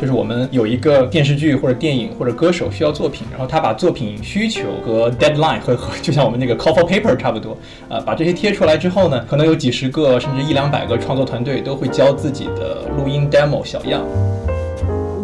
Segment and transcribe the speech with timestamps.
[0.00, 7.54] 就是我们有一个电视剧或者电影或者歌手需要作品，然后他把作品需求和 deadline 和和就像我们那个 call for paper 差不多，
[7.90, 14.02] 呃，把这些贴出来之后呢，可能有几十个甚至一两百个创作团队都会交自己的录音 demo 小样。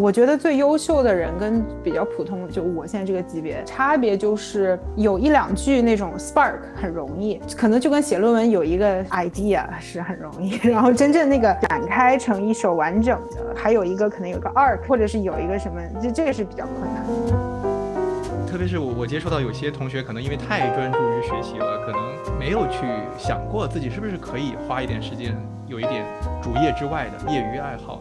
[0.06, 18.46] 我觉得最优秀的人跟比较普通，就我现在这个级别差别就是有一两句那种 spark 很容易，可能就跟写论文有一个 idea 是很容易， 然后真正那个展开成一首完整的，还有一个可能有个 arc，或者是有一个什么，就这个是比较困难的。
[18.46, 22.86] 特别是我我接触到有些同学，可能因为太专注于学习了，可能没有去
[23.18, 25.36] 想过自己是不是可以花一点时间，
[25.66, 26.04] 有一点
[26.40, 27.98] 主业之外的业余爱好。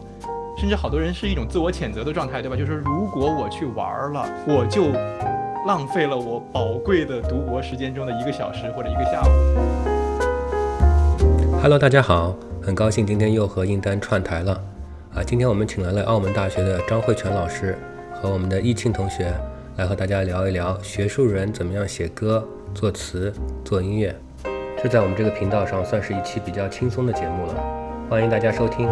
[0.58, 2.56] 甚至好多人是一种自我谴责的状态，对吧？
[2.56, 4.86] 就是如果我去玩了，我就
[5.66, 9.26] 浪费了我宝贵的读博时间中的一个小时或者一个下午。
[11.60, 14.58] Hello，大家好，很高兴今天又和应丹串台了。
[15.14, 17.76] 啊，今天我们请来了澳门大学的张慧泉老师
[18.14, 19.30] 和我们的易庆同学，
[19.76, 22.42] 来和大家聊一聊学术人怎么样写歌、
[22.74, 23.30] 作词、
[23.62, 24.16] 做音乐。
[24.82, 27.54] 这在我们这个频道上算是一期比较轻松的节目了，
[28.08, 28.88] 欢迎大家收听。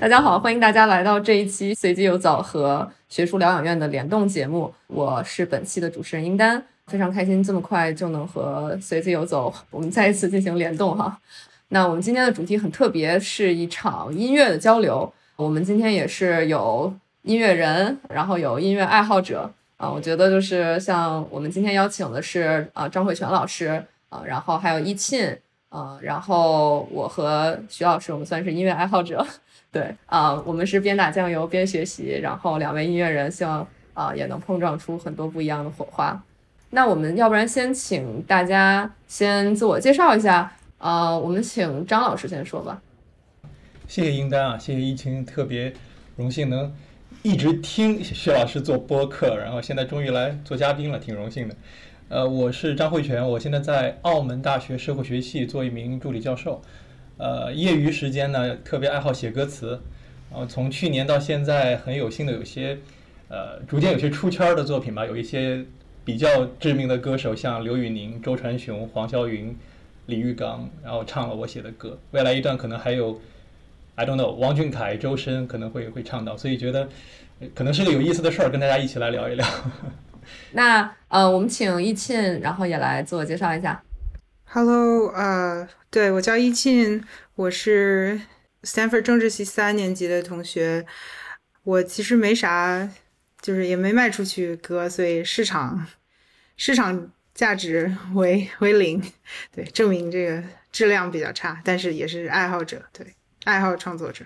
[0.00, 4.72] 大家好，欢迎大家来到这一期随机游早和学术疗养院的联动节目。
[4.86, 11.20] 我是本期的主持人英丹，非常开心这么快就能和随机游走我们再一次进行联动哈。
[11.68, 15.12] 那我们今天的主题很特别，是一场音乐的交流。
[15.36, 16.90] 我们今天也是有
[17.20, 19.90] 音乐人，然后有音乐爱好者啊。
[19.90, 29.26] 我觉得就是像我们今天邀请的是啊张慧泉老师啊，然后还有易沁啊，然后我和徐老师，我们算是音乐爱好者。
[29.72, 36.20] 对啊，我们是边打酱油边学习，然后两位音乐人希望啊也能碰撞出很多不一样的火花。
[36.70, 42.80] 那我们要不然先请大家先自我介绍一下，呃，我们请张老师先说吧。
[43.86, 45.72] 谢谢英丹啊，谢谢疫情，特别
[46.16, 46.72] 荣幸能
[47.22, 51.56] 一直听薛老师做播客，然后现在终于来做嘉宾了，挺荣幸的。
[52.08, 56.60] 呃，我是张慧泉，我现在在澳门大学社会学系做一名助理教授。
[57.20, 59.78] 呃，业余时间呢，特别爱好写歌词，
[60.30, 62.78] 然后从去年到现在，很有幸的有些，
[63.28, 65.62] 呃，逐渐有些出圈的作品吧，有一些
[66.02, 69.54] 比较知名的歌手，像刘宇宁、周传雄、黄霄云、
[70.06, 71.98] 李玉刚，然后唱了我写的歌。
[72.12, 73.20] 未来一段可能还有
[73.96, 76.88] ，I don't know，王俊凯、周深可能会会唱到，所以觉得
[77.54, 79.46] 可能是个有意思的事儿，跟大家一起来聊一聊。
[80.52, 83.82] 那呃，我们请易沁，然后也来自我介绍一下。
[84.52, 87.04] Hello，呃，对我叫易沁，
[87.36, 88.20] 我是
[88.64, 90.84] Stanford 政治系三年级的同学。
[91.62, 92.90] 我其实没啥，
[93.40, 95.86] 就是也没卖出去歌，所以市场
[96.56, 99.00] 市场价值为为零。
[99.54, 103.06] 对，证明这个质量比较差，但是也是爱好者，对，
[103.44, 104.24] 爱好创作者。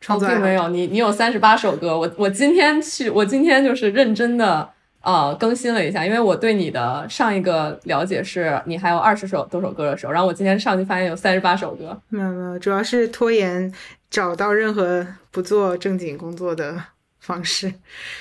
[0.00, 1.96] 创作并没有你，你有三十八首歌。
[1.96, 4.74] 我我今天去，我今天就是认真的。
[5.06, 11.96] 呃，更新了一下，因为我对你的上一个了解是你还有二十首多首歌的时候，然后我今天上去发现有三十八首歌。
[12.08, 13.72] 没有没有，主要是拖延
[14.10, 16.76] 找到任何不做正经工作的
[17.20, 17.72] 方式。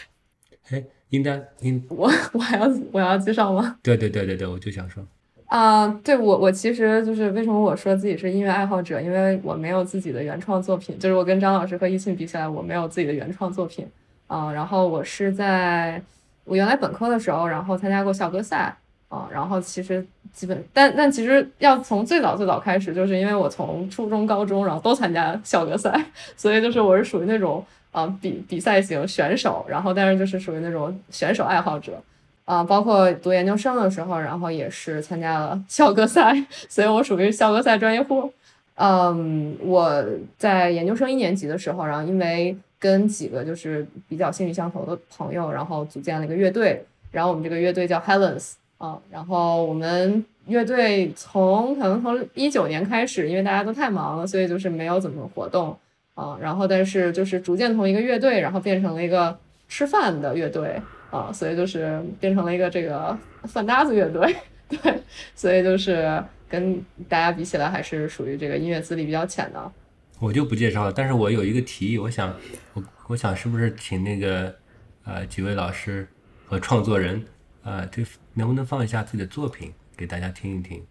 [0.69, 3.77] 哎，应该应我我还要我要介绍吗？
[3.81, 5.03] 对对对对对，我就想说。
[5.47, 13.87] 啊，对我我其实就是为什么我说自己是音乐爱好者，因为我没有自己的原创作品，就是我跟张老师和易沁比起来，我没有自己的原创作品
[14.27, 14.53] 啊。
[14.53, 15.99] 然后我是在。
[16.45, 18.73] 我原来本科的时候，然后参加过校歌赛，
[19.09, 26.05] 啊，然后其实基本，但但其实要从最早最早开始，就是因为我从初中、高中，然后都参加校歌赛，
[26.37, 32.01] 所以就是我是属于那种啊比比赛型选手，然后但是就是属于那种选手爱好者，
[32.45, 36.35] 啊，包括读研究生的时候，然后也是参加了校歌赛，
[36.69, 38.31] 所以我属于校歌赛专业户。
[38.77, 40.03] 嗯，我
[40.37, 42.53] 在研究生一年级的时候，然后因为
[42.85, 55.75] 跟几个就是比较兴趣相投的朋友，然后组建了一个乐队，然后我们这个乐队叫 Helens 啊，然后我们乐队从可能从一九年开始，因为大家都太忙了，所以就是没有怎么活动
[56.13, 59.35] 啊，然后但是就是逐渐从一个乐队，然后变成了一个
[59.67, 60.79] 吃饭的乐队
[61.09, 64.35] 啊，所以就是变成了一个这个饭搭子乐队，
[64.69, 65.01] 对，
[65.33, 66.79] 所以就是跟
[67.09, 69.71] 大家比起来，还是属于这个音乐资历比较浅的。
[70.19, 72.33] 我就不介绍了，但是我有一个提议，我想，
[72.73, 74.55] 我我想是不是请那个
[75.03, 76.07] 呃几位老师
[76.45, 77.23] 和创作人，
[77.63, 78.01] 呃，这
[78.33, 80.81] 能不能放一下自己的作品给大家听一听？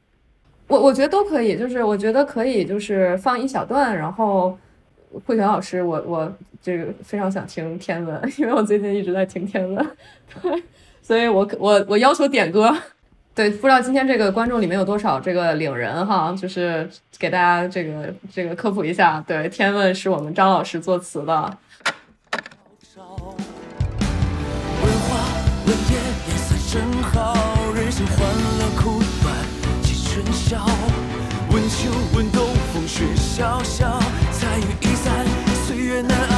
[0.68, 4.58] 我我觉得都可以，就是我觉得可以，就是放一小段，然后
[5.24, 9.96] 慧泉老师，我我这个非常想听天文，因为我最近一直在听天文，
[10.42, 10.62] 对，
[11.00, 12.74] 所以我我我要求点歌。
[13.34, 16.88] 对，不知道今天这个观众里面有多少这个领人哈，就是
[17.18, 19.22] 给大家这个这个科普一下。
[19.26, 21.58] 对，《天问》是我们张老师作词的。
[31.50, 33.98] 问秋问冬风雪萧萧，
[34.32, 35.24] 彩云易散
[35.66, 36.33] 岁月难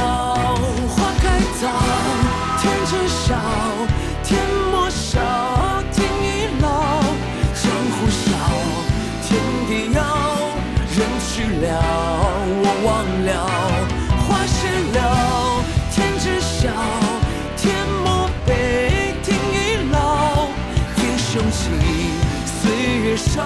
[23.17, 23.43] 少，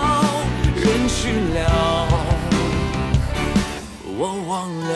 [0.76, 2.08] 人去了，
[4.18, 4.92] 我忘了。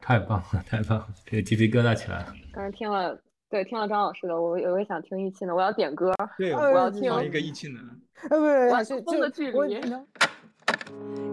[0.00, 2.34] 太棒了，太棒了，这个鸡皮疙瘩起来了。
[2.52, 3.16] 刚才听了，
[3.48, 6.12] 对，听了张老师的，我我也想听易庆的，我要点歌。
[6.36, 7.80] 对，我要听放一个易庆的。
[8.28, 9.80] 呃，不是，晚还是风的距离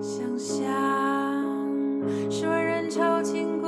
[0.01, 0.55] 想象
[2.31, 3.66] 十万人潮经过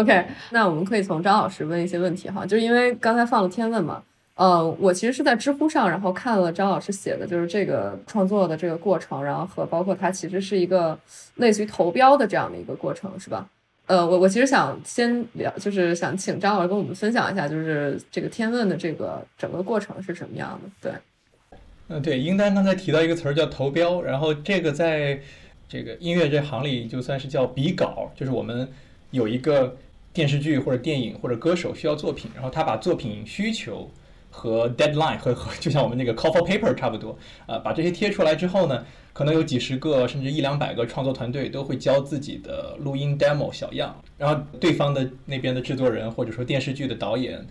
[0.00, 4.02] OK，那我们可以从张老师问一些问题哈，就是因为刚才放了《天问》嘛，
[4.34, 10.98] 呃，我其实是在知乎上，然后看了张老师写的，就是这个创作的这个过程，然后和包括它其实是一个
[11.34, 13.46] 类似于投标的这样的一个过程，是吧？
[13.86, 20.90] 呃，我我其实想先聊，就是想请张老师跟我们分享一下，就是这个《天问》的这个整个过程是什么样的？
[20.90, 21.58] 对，
[21.88, 25.20] 嗯，对，英丹刚才提到一个词儿叫投标，然后这个在
[25.68, 28.68] 这个音乐这行里就算是叫比稿，就是我们
[29.10, 29.76] 有一个
[30.12, 33.90] 电视剧或者电影或者歌手需要作品，然后他把作品需求
[34.30, 47.46] 和 deadline 和和就像我们那个 call for paper 差不多，呃，把这些贴出来之后呢，可能有几十个甚至一两百个创作团队都会交自己的录音 demo 小样，然后对方的那边的制作人或者说电视剧的导演。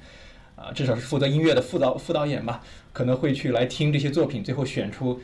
[0.55, 2.61] 啊，至少是负责音乐的副导副导演吧，
[2.91, 5.17] 可能会去来听这些作品，最后选出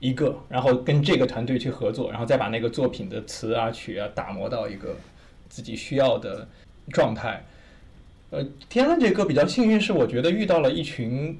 [0.00, 4.94] 一个，然后跟这个团队去合作，然后再把那个作品的词啊曲啊打磨到一个
[5.48, 6.46] 自己需要的
[6.90, 7.44] 状态。
[8.30, 11.38] 呃，天籁这歌比较幸运，是我觉得遇到了一群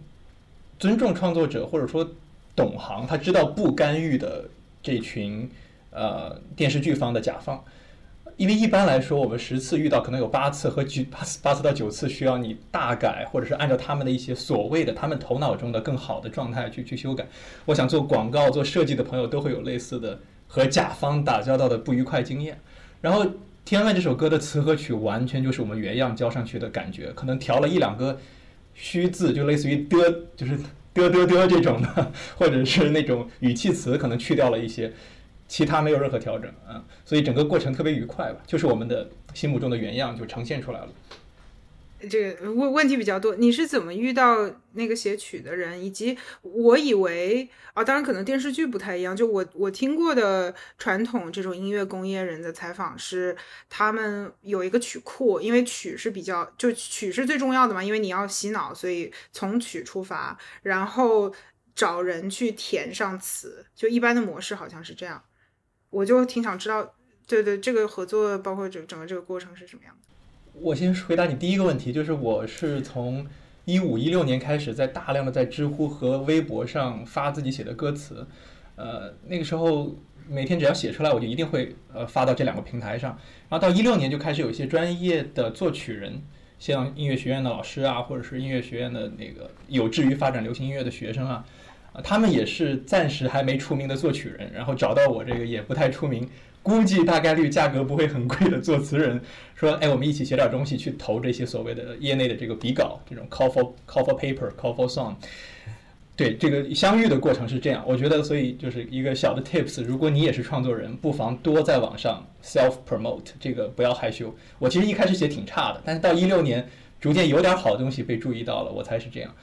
[0.79, 2.07] 尊重创作者或者说
[2.55, 4.45] 懂行，他知道不干预的
[4.83, 5.51] 这群
[5.91, 7.63] 呃电视剧方的甲方。
[8.39, 17.27] 因为一般来说，我们十次遇到可能有八次和九八次八次到九次需要你大改，或者是按照他们的一些所谓的他们头脑中的更好的状态去去修改。
[17.67, 20.19] 我想做广告、做设计的朋友都会有类似的
[20.49, 22.59] 和甲方打交道的不愉快经验。
[23.03, 23.25] 然后
[23.65, 28.19] 《天籁》这首歌的词和曲完全就是我们原样交上去的感觉，可能调了一两个
[28.75, 30.59] 虚字，就类似于的，就是
[30.93, 34.93] 的的的这种的， 或者是那种语气词，可能去掉了一些。
[35.49, 40.89] 其他没有任何调整啊，所以整个过程特别愉快吧，就是我们的心目中的原样就呈现出来了。
[42.09, 45.83] 这个问问题比较多，你是怎么遇到那个写曲的人？
[45.83, 49.17] 以及我以为啊，当然可能电视剧不太一样。
[49.17, 53.37] 就我我听过的传统这种音乐工业人的采访是，
[53.69, 61.33] 他们有一个曲库，因为曲是比较就曲是最重要的嘛，因为你要洗脑，所以从曲出发，然后
[61.75, 63.65] 找人去填上词。
[63.75, 65.23] 就一般的模式好像是这样。
[65.91, 66.95] 我就挺想知道，
[67.27, 70.09] 对对，这个合作包括整整个这个过程是什么样的？
[70.55, 73.27] 我先回答你第一个问题，就是我是从
[73.65, 78.27] 一五一六年开始，在大量的在知乎和微博上发自己写的歌词，
[78.77, 79.97] 呃，那个时候
[80.29, 83.19] 每天只要写出来，我就一定会呃发到这两个平台上。
[83.49, 86.23] 然后到一六年就开始有一些专业的作曲人，
[86.59, 91.45] 像音乐学院的老师啊，或者是音乐学院的那个有志于发展流行音乐的学生啊。
[91.95, 96.27] 啊，他们也是暂时还没出名的作曲人，然后找到我这个也不太出名，
[96.63, 99.21] 估计大概率价格不会很贵的作词人，
[99.55, 105.15] 说，哎，我们一起写点东西去投这些所谓的业内的这个比稿，这种 call for call for paper call for song。
[106.15, 114.33] 对，这个相遇的过程是这样，我觉得，所以就是一个小的 tips，如果你也是创作人，不妨多在网上 self promote，这个不要害羞。
[114.59, 116.65] 我其实一开始写挺差的，但是到一六年，
[117.01, 119.35] 逐渐有点好东西被注意到了，我才是这样。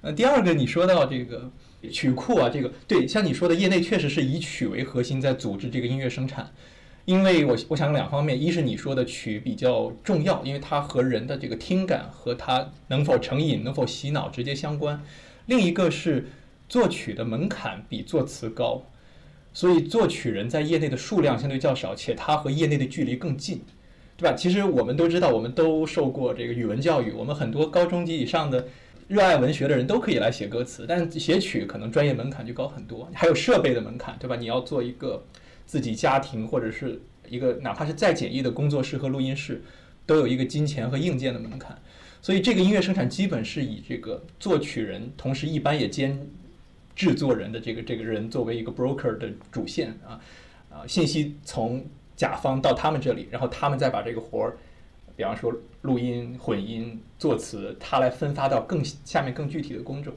[0.00, 1.50] 呃，第二个你说到这个。
[1.90, 6.52] 曲库啊，这个对，像你说的，业内确实是以曲为核心在组织这个音乐生产。
[7.04, 14.98] 因为我我想两方面，一是你说的曲比较重要，因为它和人的这个听感和它能否成瘾、能否洗脑直接相关；
[15.44, 16.26] 另一个是
[16.66, 18.82] 作曲的门槛比作词高，
[19.52, 23.60] 所以作曲人在业内的数量相对较少，且他和业内的距离更近，
[24.16, 24.34] 对吧？
[24.34, 28.66] 其实我们都知道，我们都受过这个语文教育，我们很多高中级以上的
[29.08, 34.36] 热爱文学的人都可以来写歌词，但写曲可能专业门槛就高很多，还有设备的门槛，对吧？
[34.36, 35.24] 你要做一个。
[35.66, 39.62] 自己家庭或者是一个哪怕是再简易的工作室和录音室，
[40.04, 41.74] 都有一个金钱和硬件的门槛，
[42.20, 46.20] 所以这个音乐生产基本是以这个作曲人，同时一般也兼
[46.94, 50.20] 制作人的这个这个人作为一个 broker 的主线啊
[50.70, 51.82] 啊，信息从
[52.14, 54.58] 甲方到他们这里，然后他们再把这个活儿，
[55.16, 55.52] 比方说
[55.82, 60.12] 录音、混音、作词，它来分发到更下面更具体的工种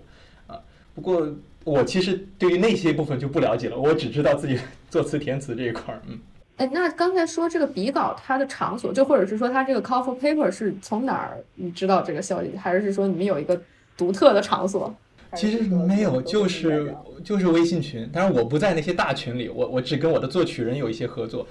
[0.48, 0.60] 啊。
[0.94, 1.28] 不过。
[1.64, 4.58] 我其实对于那些部分就不了解了，我只知道自己
[4.90, 6.02] 作词填词这一块儿。
[6.08, 6.18] 嗯，
[6.56, 13.62] 哎，那刚才说这个笔稿它的场所，就或者是说它这个 call for paper 是从哪儿你知道这个消息，还是说你们有一个
[13.98, 14.96] 独特的场所？
[15.36, 21.46] 其实没有，就是就是微信群，但是我不在那些大群里，我我只跟我的作曲人有一些合作。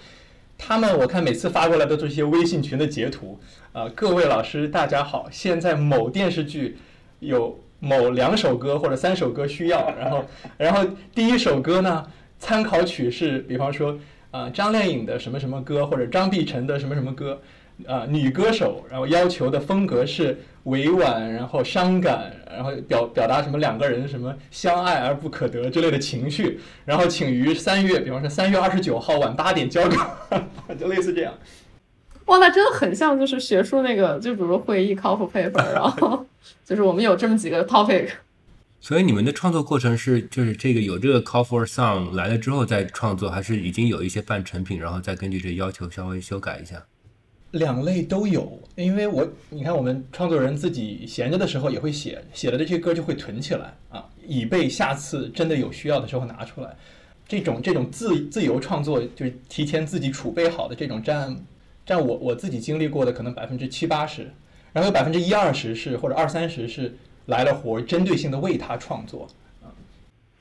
[0.58, 3.38] 他们我看每次发过来的都是一些微信群的截图
[3.72, 6.78] 啊，各位老师大家好，现在某电视剧
[7.20, 7.60] 有。
[7.78, 10.24] 某两首歌或者三首歌需要， 然后，
[10.56, 10.82] 然后
[11.14, 12.06] 第一首歌呢，
[12.38, 13.98] 参考曲是，比方说，
[14.30, 17.38] 啊，张靓颖的什么什么歌，或者张碧晨的什么什么歌，
[17.86, 30.18] 啊，女歌手，然后要求的风格是委婉，然后伤感，然后表表达什么两个人什么相爱而不可得之类的情绪，然后请于三月，比方说三月二十九号晚八点交稿，
[30.78, 31.34] 就类似这样。
[32.24, 36.26] 哇，那真的很像，就是学术那个，就比如会议 call for paper，然后
[36.64, 38.08] 就是我们有这么几个 topic。
[38.80, 46.82] 所以你们的创作过程是，就是这个有这个 call for song 来了之后再创作，还是已经有一些半成品，然后再根据这要求稍微修改一下？
[47.52, 56.76] 两类都有，因为我你看，我们创作人自己闲着的时候也会写，写了这些歌就会囤起来啊，以备下次真的有需要的时候拿出来。
[57.28, 61.36] 这种这种自自由创作，就是提前自己储备好的这种占。
[61.86, 64.28] 占我我自己经历过的可能百分之七八十，
[64.72, 66.92] 然后有百分之一二十是或者二三十是
[67.26, 69.28] 来了活，针对性的为他创作
[69.62, 69.70] 啊。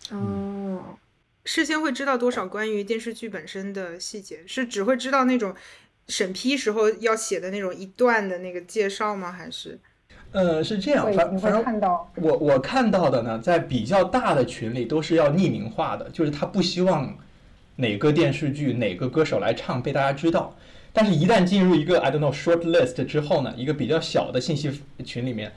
[0.10, 0.98] 哦，
[1.44, 4.40] 事先会知道多少关于电视剧本身的细节？
[4.48, 5.54] 是只会知道那种
[6.08, 9.32] 审批时候要写的那种一段的那个介绍吗？
[9.32, 9.80] 还是？
[10.32, 11.64] 呃，是这样，反反正
[12.16, 17.18] 我我看到的呢，在比较大的群里都是要匿名化的，就是他不希望
[17.78, 20.56] 哪个电视剧哪个歌手来唱被大家知道。
[20.92, 25.52] 但是，一旦进入一个 I don't know short list 之后呢，一个比较小的信息群里面，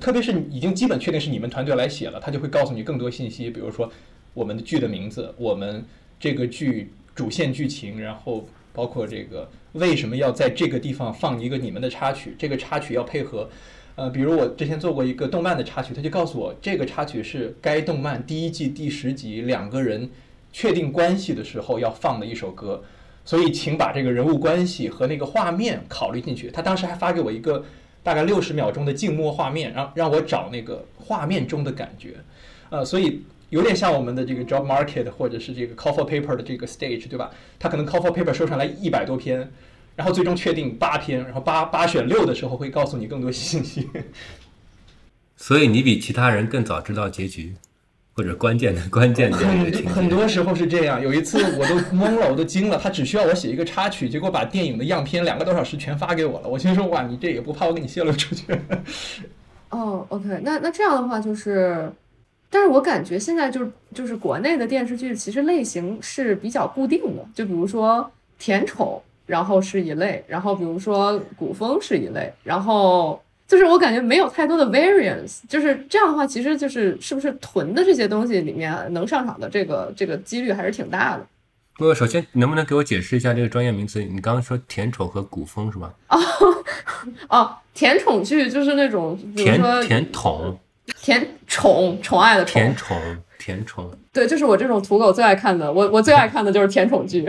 [0.00, 3.90] 特别是已经基本确定是你们团队来写了，他就会告诉你更多信息，比如说
[4.34, 5.84] 我们的剧的名字，我们
[6.20, 8.46] 这个剧主线剧情，然后
[8.78, 13.50] 包括这个为什么要在这个地方放一个你们的插曲，这个插曲要配合，
[13.96, 20.08] 呃，比如我之前做过一个动漫的插曲，他就告诉我这个插曲是该动漫第一季第十集两个人
[20.52, 22.80] 确定关系的时候要放的一首歌。
[23.24, 26.48] 所以，请把这个人物关系和那个画面考虑进去。
[26.48, 27.64] 他当时还发给我一个
[28.02, 32.14] 大概六十秒钟的静默画面，让让我找那个画面中的感觉。
[32.70, 37.30] 呃，所以有点像我们的这个 job market 或者是这个 call for paper 的这个 stage，对吧？
[37.58, 39.50] 他可能 call for paper 收上来一百多篇，
[39.96, 43.88] 然后最终确定八篇，然后八八选六的时候会告诉你更多信息。
[45.36, 47.54] 所以你比其他人更早知道结局。
[48.14, 51.00] 或者关键的关键点很很多时候是这样。
[51.00, 52.76] 有一次我都懵了，我都惊了。
[52.76, 56.48] 他只需要我写一个插曲，结果把电影的样片两个多小时全发给我了。
[56.48, 58.60] 我心说哇，你这也不怕我给你泄露出去？
[59.70, 61.92] 哦，OK，那那这样的话就是，
[62.50, 73.20] 但是我感觉现在就是就是国内的电视剧其实类型是比较固定的，就比如说甜宠，然后是一类，然后比如说古风是一类，然后。
[73.48, 81.26] 就是我感觉没有太多的 variance，就是这样的话，其实就是是不是囤的这些东西里面能上场的这个这个几率还是挺大的。
[81.78, 84.04] 不首先能不能给我解释一下这个专业名词？
[84.04, 85.94] 你刚刚说甜宠和古风是吧？
[86.10, 86.18] 哦
[87.30, 90.58] 哦，甜宠剧就是那种甜甜宠，
[91.08, 92.94] 甜宠宠爱的甜宠
[93.38, 93.90] 甜宠。
[94.12, 97.26] 对，就是我这种土狗最爱看的，我我最爱看的就是甜宠剧。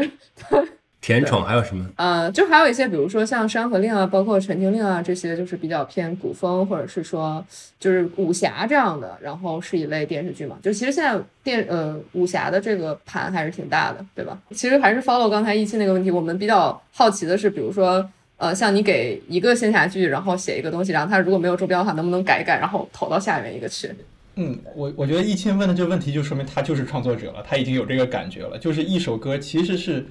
[0.99, 1.89] 甜宠还有什么？
[1.95, 7.41] 呃，就还有一些，比如说像《山河令》啊，包括《陈情令》啊，这些就是比较偏古风，或者是说
[7.79, 10.57] 就是武侠这样的，然后是一类电视剧嘛。
[10.61, 14.37] 就其实现在电呃武侠的这个盘还是挺大的，对吧？
[14.51, 18.05] 其实还是 follow 刚才一期那个问题，我们比较好奇的是，比如说
[18.39, 23.91] 呃，像你给一个仙侠剧，然后写一个东西，然后它如果没有周标的话，能不能改一改，然后投到下面一个去？
[24.35, 28.57] 嗯，我我觉得易清问的这个问题，就说明他就是创作者了，他已经有这个感觉了。
[28.57, 30.05] 就是一首歌其实是，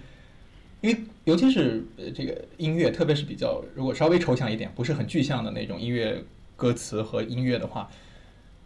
[0.83, 6.23] 因为尤其是呃这个音乐，特别是比较如果稍微抽象一点，不是很具象的那种音乐
[6.55, 7.89] 歌词和音乐的话，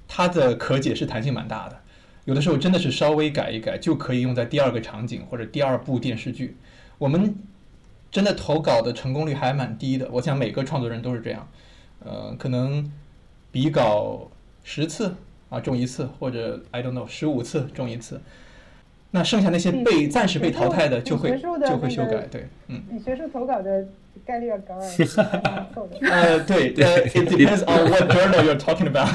[0.09, 1.78] 它的可解释弹性蛮大的。
[2.25, 6.57] 有的时候真的是稍微改一改，就可以用在第二个场景或者第二部电视剧。
[6.99, 7.33] 我们
[8.12, 11.49] 真的投稿的成功率还蛮低的，我想每个创作人都是这样。
[12.04, 12.92] 呃，可能
[13.50, 14.31] 比稿
[14.62, 15.14] 十次
[15.49, 18.21] 啊中一次，或者 I don't know 十五次中一次。
[19.12, 22.83] 那剩下那些被暂时被淘汰的就会就会修改，对，嗯。
[22.90, 23.87] 你学术投稿的
[24.26, 25.99] 概率要高而已，还蛮错的。
[26.09, 29.09] 呃，对，呃，it depends on what journal you're talking about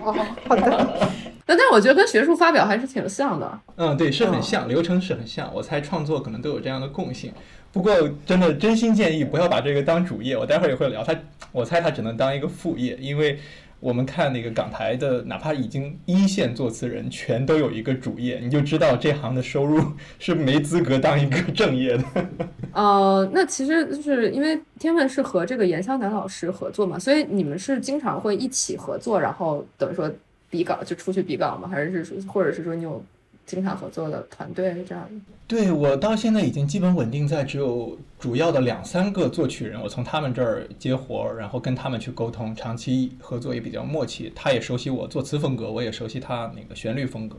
[0.00, 0.12] 哦，
[0.48, 1.10] 好的。
[1.44, 3.60] 但但是我觉得跟学术发表还是挺像的。
[3.76, 5.52] 嗯，对，是很嗯像，流程是很像。
[5.54, 7.32] 我猜创作可能都有这样的共性。
[7.72, 7.92] 不过，
[8.26, 10.36] 真的真心建议不要把这个当主业。
[10.36, 11.14] 我待会儿也会聊它，
[11.50, 13.38] 我猜它只能当一个副业，因为
[13.80, 19.82] 我们看那个港台的，哪怕已经一线作词人，全都有一个主业，你就知道这行的收入
[20.20, 22.04] 是没资格当一个 正业的。
[22.74, 30.10] 呃，那其实就是因为天问是和这个严湘南老师合作嘛，所以你们是经常会一起合作，然后等于说
[30.52, 31.66] 比稿就出去比稿吗？
[31.66, 33.02] 还是说，或者是说你有
[33.46, 35.08] 经常合作的团队这样？
[35.48, 44.30] 对我到现在已经基本稳定在只有主要的两三个作曲人，我从他们这儿接活儿，然后跟他们去沟通，长期合作也比较默契。
[44.34, 47.38] 他也熟悉我作词风格，我也熟悉他那个旋律风格。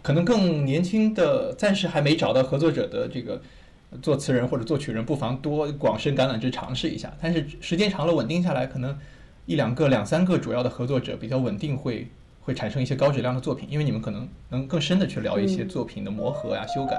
[0.00, 3.42] 可能更年轻的，暂时还没找到合作者的这个
[4.00, 7.12] 作词人或者作曲人，不妨多广伸橄榄枝尝试一下。
[7.20, 8.96] 但是时间长了，稳定下来，可能
[9.46, 12.06] 一两个、两三个主要的合作者比较稳定会。
[12.48, 16.98] 会产生一些高质量的作品，因为你们可能能更深的去聊一些作品的磨合呀、修改。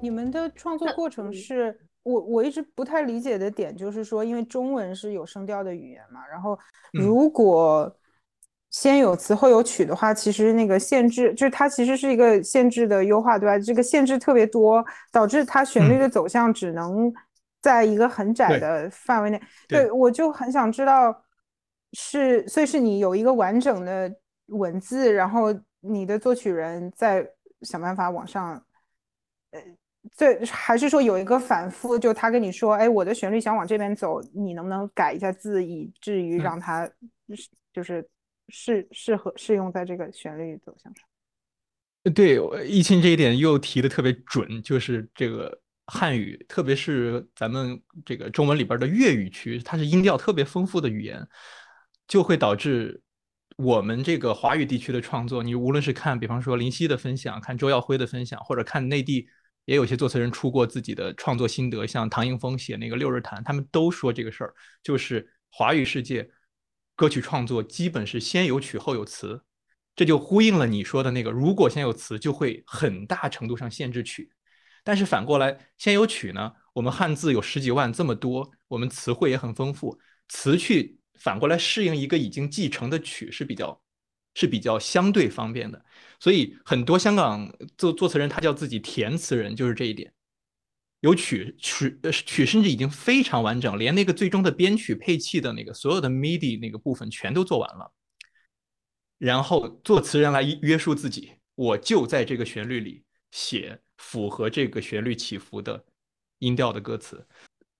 [0.00, 6.58] 你们的创作过程是我我一直不太理解的点，就是说，因为中文是有声调的语言嘛，然后
[6.92, 7.94] 如果
[8.72, 13.58] 先有词后有曲的话，其实那个限制就是它其实是一个限制的优化，对吧？
[13.58, 17.12] 这个限制特别多，导致它旋律的走向只能
[17.60, 19.38] 在一个很窄的范围内。
[19.68, 21.22] 对对，我就很想知道
[21.92, 24.10] 是，所以是你有一个完整的
[24.46, 27.28] 文字，然后你的作曲人在
[27.60, 28.54] 想办法往上，
[29.50, 29.60] 呃，
[30.12, 36.90] 最还是说有一个反复，就他跟你说，哎，我的旋律想往这边走，你能不能改一下字，以至于嗯让它
[37.36, 38.08] 是就是
[38.54, 42.12] 适适合适用在这个旋律走向上？
[42.14, 42.38] 对，
[42.68, 51.26] 易清这一点又提的特别准，就是这个汉语，特别是咱们这个中文里边的粤语区，它是音调特别丰富的语言，
[52.06, 53.00] 就会导致
[53.56, 59.26] 我们这个华语地区的创作，你无论是看，比方说林夕的分享，看周耀辉的分享，或者看内地
[59.64, 66.28] 也有些作词人出过自己的创作心得，像唐迎风写那个《六日谈》，他们都说这个事儿，就是华语世界
[66.94, 69.42] 歌曲创作基本是先有曲后有词。
[69.94, 74.32] 这就呼应了你说的那个，如果先有词，就会很大程度上限制曲。
[74.82, 79.98] 但是反过来，先有曲呢，我们汉字有十几万这么多，我们词汇也很丰富，
[80.30, 83.82] 词去反过来适应一个已经继承的曲是比较
[84.34, 85.84] 是比较相对方便的。
[86.18, 90.10] 所以很多香港作作词人他叫自己填词人，就是这一点。
[91.02, 97.92] 有曲曲呃曲甚至已经非常完整，连那个最终的编曲配器的那个所有的 MIDI 那个部分全都做完了。
[99.18, 105.84] 然后作词人来约束自己，我就在这个旋律里写符合这个旋律起伏的
[106.38, 107.26] 音调的歌词。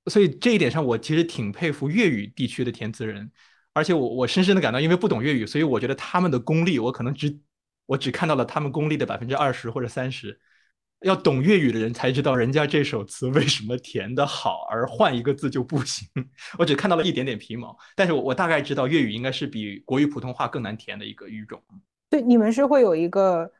[0.06, 3.30] 所以这一点上，我其实挺佩服粤语地区的填词人，
[3.72, 7.38] 而且我我深深的感到，因为不懂粤语，所以我觉得他们的功力，我可能只
[7.87, 10.40] 我只看到了他们功力的百分之二十或者三十。
[11.04, 16.06] 要懂粤语的人才知道人家这首词为什么填得好，而换一个字就不行。
[16.58, 21.60] 我只看到了一点点皮毛，但是我我大概知道粤语应该是比国语普通话更难填的一个语种。
[22.08, 23.50] 对，你们是会有一个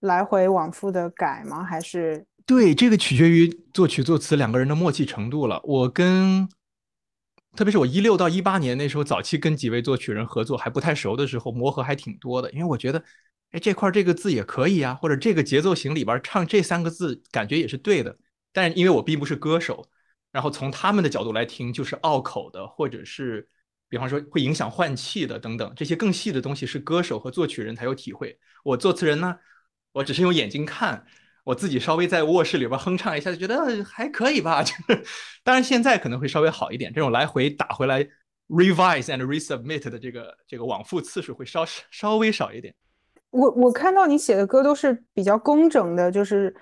[0.00, 1.62] 来回往复的改吗？
[1.62, 5.60] 还是对，这个取决于作曲作词两个人的默契程度了。
[5.64, 6.48] 我跟，
[7.56, 13.02] 特别是我一六到一八年那时候，早期跟几位作曲人合作还不太熟的时候，磨合还挺多的，因为我觉得。
[13.50, 18.16] 哎，这块这个字也可以啊，或者这个节奏型里边唱这三个字，感觉也是对的。
[18.52, 19.84] 但是因为我并不是歌手，
[20.30, 23.48] 然后从他们的角度来听，就是拗口的，或者是
[23.88, 28.38] 比方说会影响换气的等等，这些更细的东西是歌手和作曲人才有体会。
[28.62, 29.36] 我作词人呢，
[29.92, 31.04] 我只是用眼睛看，
[31.44, 34.62] 我自己稍微在卧室里边哼唱一下，就觉得还可以吧。
[34.64, 35.04] 就是，
[35.42, 38.08] 当然现在可能会稍微好一点，这种来回打回来。
[38.50, 42.74] revise and resubmit 的这个这个往复次数会稍稍微少一点。
[43.30, 46.54] 我我看到你写的歌都是比较工整的，就是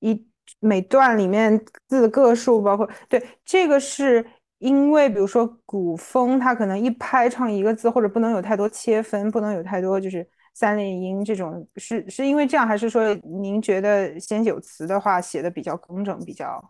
[0.00, 0.26] 一
[0.60, 4.24] 每段里面字的个数，包括对这个是
[4.58, 16.62] 因为，比如说古风，它可能一拍唱一个字，或者不能有太多切分，不能有太多就是三连音这种，是是因为这样，还是说您觉得先有词的话写的比较工整，比较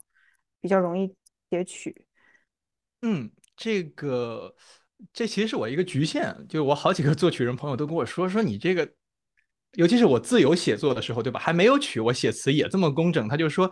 [0.61, 1.13] 比较容易
[1.51, 2.07] 写曲？
[3.03, 4.55] 嗯，这个
[5.13, 8.89] 这其实是我一个局限，就我好几个作曲人朋友都跟我说，说你这个。
[9.77, 11.39] 尤其是我自由写作的时候，对吧？
[11.39, 13.29] 还没有曲，我写词也这么工整。
[13.29, 13.71] 他就说，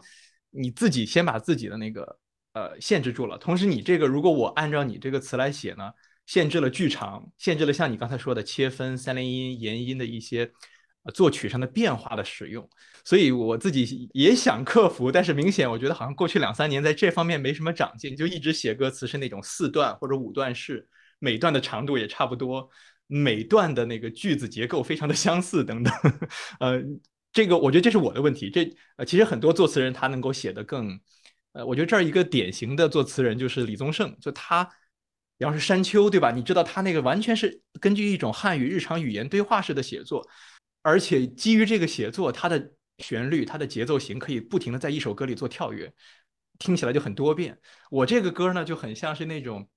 [0.51, 2.19] 你自己先把自己的那个
[2.53, 3.39] 呃限制住了。
[3.39, 5.91] 同时，你这个如果我按照你这个词来写呢，
[6.27, 10.51] 限制了剧场，限制了像你刚才说的切分、三连音、延音的一些
[11.15, 12.69] 作曲上的变化的使用。
[13.05, 20.89] 所以我自己也想克服，但是明显我觉得好像过去两三年在这方面没什么长进，就一直写歌词是那种四段或者五段式，
[21.19, 22.69] 每段的长度也差不多。
[23.07, 25.93] 每段的那个句子结构非常的相似，等等，
[26.59, 26.83] 呃，
[27.33, 28.49] 这个我觉得这是我的问题。
[28.49, 30.99] 这呃，其实很多作词人他能够写得更，
[31.53, 34.69] 呃，我觉得这儿一个典型的作词人就是李宗盛，就他，
[35.37, 36.31] 要是山丘，对吧？
[36.31, 40.27] 你知道他那个完全是根据一种汉语日常语言对话式的写作，
[40.81, 45.93] 而且基于这个写作，它的旋律、它的节奏型可以不停的在一首歌里做跳跃，
[46.59, 47.59] 听起来就很多变。
[47.91, 49.69] 我这个歌呢，就很像是那种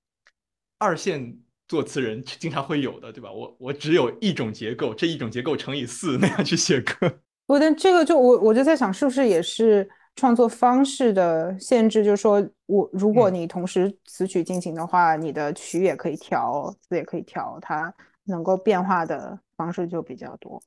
[0.78, 1.40] 二线。
[1.68, 3.30] 作词人经常会有的，对吧？
[3.30, 7.20] 我我只有一种结构，这一种结构乘以四那样去写歌。
[7.46, 12.02] 不，但这个就我我就在想，是不是也是创作方式的限制？
[12.02, 17.92] 就是说我如果你同时词曲进行的话，你的曲也可以调，词也可以调，它
[18.24, 20.62] 能够变化的方式就比较多。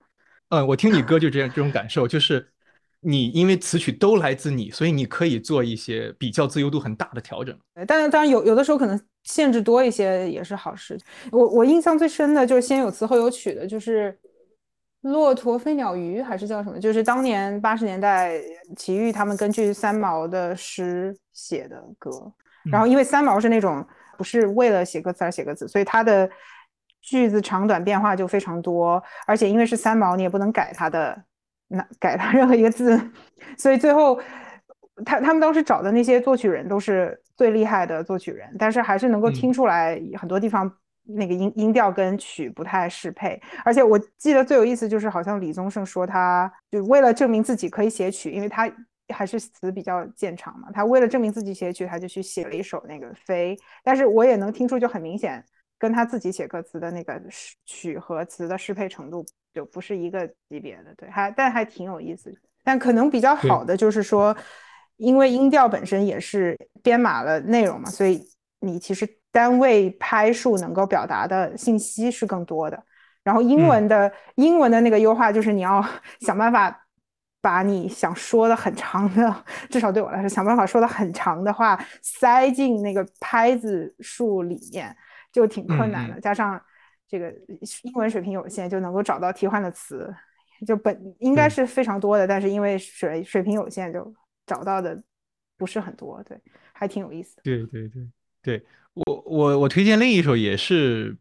[0.50, 2.48] 嗯，我听你歌就这样这种感受，就 是
[3.00, 7.58] 你因为词曲都来自你，所以你可以做一些比较自由度很大的调整。
[7.88, 9.00] 但是当然有有的时候可能。
[9.24, 10.98] 限制多一些也是好事。
[11.32, 14.12] 我我印象最深的就是先有词后有曲的，就是
[15.10, 16.80] 《骆驼飞鸟鱼》还是叫什么？
[16.80, 18.42] 就是当年八十年代
[18.76, 22.10] 齐豫他们根据三毛的诗写的歌。
[22.72, 23.86] 然后因为三毛是那种
[24.18, 26.30] 不是为了写歌词而写歌词，所以他的
[27.02, 29.02] 句子长短变化就非常多。
[29.26, 31.24] 而且因为是三毛，你也不能改他的
[31.68, 33.00] 那改他任何一个字，
[33.58, 34.20] 所以最后。
[35.04, 43.42] 他他们当时找的那些作曲人都是最厉害的作曲人，但是还是能够听出来很多地方那个音音调跟曲不太适配。
[43.66, 48.72] 而且我记得最有意思就是，好像李宗盛说他就为了证明自己可以写曲，因为他
[49.12, 53.58] 还是词比较见长嘛，他为了证明自己写曲，他就去写了一首那个飞。
[53.84, 55.44] 但是我也能听出，就很明显
[55.80, 57.20] 跟他自己写歌词的那个
[57.66, 60.94] 曲和词的适配程度就不是一个级别的。
[60.96, 62.32] 对，还但还挺有意思。
[62.64, 64.38] 但可能比较好的就是说。
[65.02, 68.24] 因为音调本身也是编码了内容嘛，所以
[68.60, 72.82] 你其实单位拍数能够表达的信息是更多的。
[73.24, 75.84] 然后英文的英文的那个优化就是你要
[76.22, 76.86] 想办法
[77.42, 84.96] 把你想说的很长的，至少对我来说，想办法说的很长的话塞进那个拍子数里面，
[85.32, 86.22] 就挺困难的。
[86.22, 86.62] 加上
[87.08, 87.34] 这个
[87.82, 90.14] 英文水平有限，就能够找到替换的词，
[90.68, 94.14] 就本应该是非常多的，但是因为水水平有限就。
[94.46, 95.02] 找到的
[95.58, 96.40] 不是很多，对，
[96.74, 97.42] 还挺有意思的。
[97.44, 98.08] 对对对
[98.42, 101.16] 对，我我我推荐另一首也是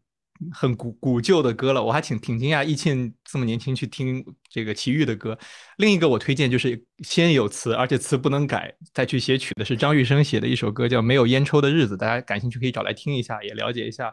[0.51, 5.37] 很古古旧的歌了，我还挺挺惊讶，易庆这么年轻去听这个齐豫的歌。
[5.77, 14.11] 另一个我推荐就是先有词，而且词不能改，再去写曲的是张雨生写的一首歌，叫《没有烟抽的日子》，大家感兴趣可以找来听一下，也了解一下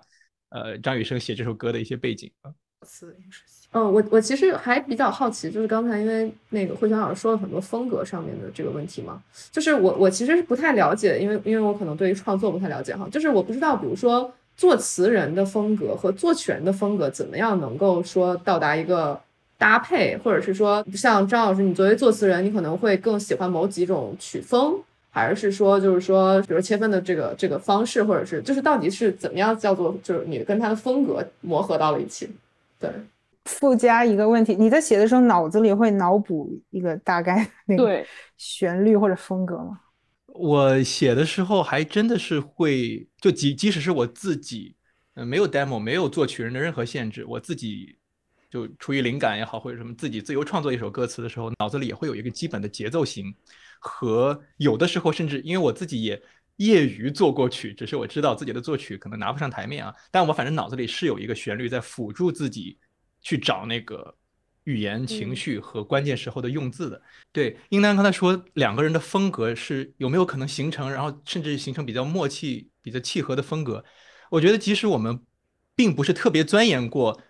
[0.51, 2.53] 呃张雨生写这首歌的一些背景啊。
[2.83, 3.43] 词也是。
[3.73, 19.21] 嗯，我我其实还比较好奇，就是刚才因为那个慧泉老师说了很多风格上面的这个问题嘛，就是我我其实是不太了解，因为因为我可能对于创作不太了解哈，就是我不知道，比如说作词人的风格和作曲人的风格怎么样能够说到达一个
[19.59, 32.31] 搭配，或者是说像张老师，你作为作词人，你可能会更喜欢某几种曲风，还是说就是说，比如切分的这个这个方式，或者是就是到底是怎么样叫做就是你跟他的风格磨合到了一起，
[32.81, 32.91] 对。
[33.49, 38.05] 附加一个问题，你在写的时候脑子里会脑补一个大概那个
[38.37, 39.81] 旋律或者风格吗？
[40.27, 44.77] 我写的时候还真的是会，就即即使是我自己，
[45.15, 47.97] 嗯，没有 demo，没有作曲人的任何限制，我自己
[48.49, 53.35] 就出于灵感也好或者什么，自己自由创作一首歌词的时候，脑子里也会有一个基本的节奏型，
[53.81, 56.21] 和有的时候甚至因为我自己也
[56.57, 62.79] 业余做过曲，只是我知道自己的作曲可能拿不上台面啊，但我反正脑子里是有一个旋律在辅助自己。
[63.21, 64.15] 去找那个
[64.65, 67.03] 语言、情绪和关键时候的用字的。
[67.33, 73.85] 对，英丹刚才说两个人的风格是有没有可能形成，然后甚至形成比较默契、比较契合的风格。
[74.31, 75.25] 我觉得即使我们
[75.75, 77.21] 并不是特别钻研过，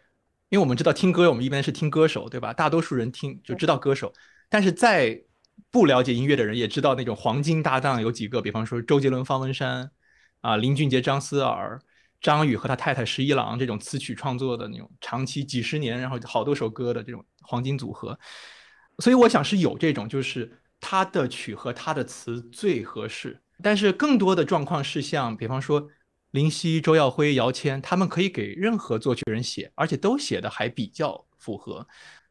[0.49, 2.53] 因为我们知道听歌，我们一般是听歌手，对吧？
[2.53, 4.13] 大多数人听就知道歌手，
[4.49, 5.23] 但是在
[5.71, 9.91] 不了解音乐的人也知道那种黄金搭档有几个，比方说周杰伦、方文山，
[10.41, 11.81] 啊，林俊杰、张思尔，
[12.21, 18.19] 张宇和他太太十一郎这种词曲创作的那种长期几十年，然后好多首歌的这种黄金组合。
[18.99, 23.41] 所以我想是有这种，就是他的曲和他的词最合适。
[23.63, 25.89] 但是更多的状况是像，比方说
[26.33, 31.87] 林夕、周耀辉、姚谦，他们可以给任何作曲人写，而且都写的还比较符合。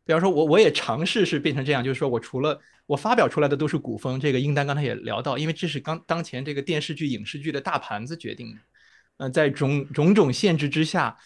[0.06, 8.62] 比方说，我我也尝试是变成这样，就是说我除了我发表出来的都是古风，这个应丹刚才也聊到，因为这是刚当前这个电视剧、影视剧的大盘子决定的。
[9.18, 11.18] 那，在种种种限制之下，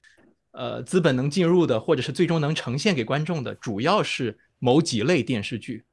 [0.51, 5.83] 呃，资本能进入的，或者是最终能呈现给观众的，主要是某几类电视剧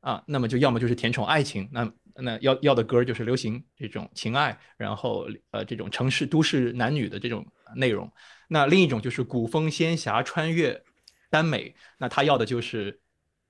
[0.00, 0.22] 啊。
[0.26, 8.10] 那么就要么就是甜宠爱情，那那要要的歌就是流行这种情爱，然后呃这种城市都市男女的这种内容。
[8.48, 10.82] 那另一种就是古风仙侠穿越。
[11.30, 13.00] 耽美，那他要的就是，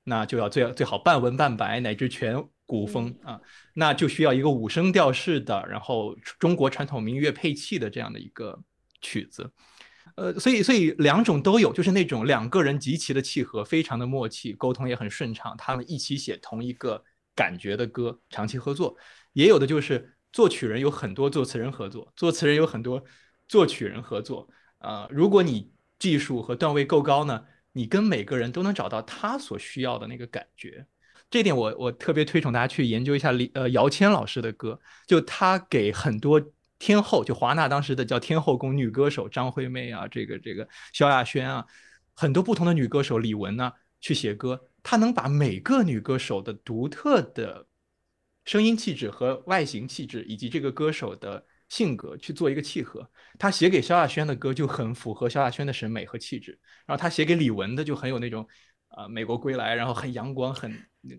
[0.05, 2.41] 那就要最最好半文半白乃至全
[2.73, 3.39] 古风啊，
[3.75, 8.59] 那就需要一个五声调式的，然后中国传统民乐配器的这样的一个
[9.03, 9.53] 曲子，
[10.17, 17.05] 呃，所以所以两种都有，就是那种两个人极其的契合，非常的默契，沟通也很顺畅，他们一起写同一个
[17.35, 18.97] 感觉的歌，长期合作，
[19.35, 23.05] 也有的就是作曲人有很多作词人合作，作词人有很多
[23.47, 27.45] 作曲人合作，啊，如果你技术和段位够高呢？
[27.75, 30.87] 你跟每个人都能找到他所需要的那个感觉，
[31.33, 36.39] 这点我我特别推崇大家去研究一下李呃姚谦老师的歌，就他给很多
[36.79, 41.65] 天后，就华纳当时的叫天后宫女歌手张惠妹啊，这个这个萧亚轩啊，
[42.15, 47.67] 很多不同的女歌手李玟呢去写歌，他能把每个女歌手的独特的
[48.45, 51.47] 声音气质和外形气质，以及这个歌手的。
[51.69, 56.51] 性格去做一个契合，他写给萧亚轩的歌就很符合萧亚轩的审美和气质，
[56.85, 58.47] 然后他写给李玟的就很有那种，
[58.95, 60.71] 呃，美国归来，然后很阳光，很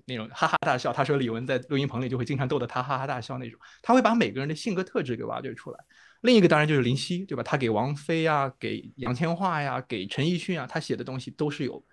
[0.06, 0.91] 那种哈哈大笑。
[0.91, 5.80] 他说李玟在录音棚里就会经常逗得他哈哈大笑那种，他会把每个人的性格特质给挖掘出来。
[6.22, 7.43] 另一个当然就是林夕，对吧？
[7.43, 11.84] 他给王菲呀，给杨千嬅呀，给陈奕迅啊，他写的东西都是有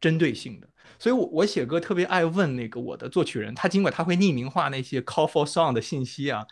[0.00, 0.68] 针对性的。
[0.98, 6.46] 所以，我我写歌特别爱问那个我的作曲人，他尽管他会匿名化那些 call for song 的信息啊。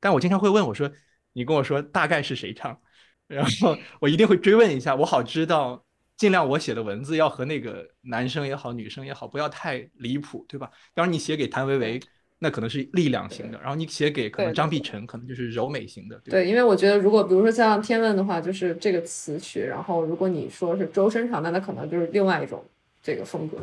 [0.00, 0.90] 但我经常会问我说
[1.32, 2.80] ：“你跟我说大概是谁唱？”
[3.28, 5.84] 然后我一定会追问一下，我好知道，
[6.18, 10.68] 尽量我写的文字要和那个男生也好，女生也好，不要太离谱，对吧？
[10.92, 11.98] 比方你写给谭维维，
[12.40, 16.20] 那可能是力量型的；然后你写给可能张碧晨，可能就是柔美型的。
[16.24, 22.62] 对，因为我觉得，如果比如说像《天问》的话，就是这个词曲；然后如果你说是周深唱，那那可能就是另外一种
[23.02, 23.56] 这个风格。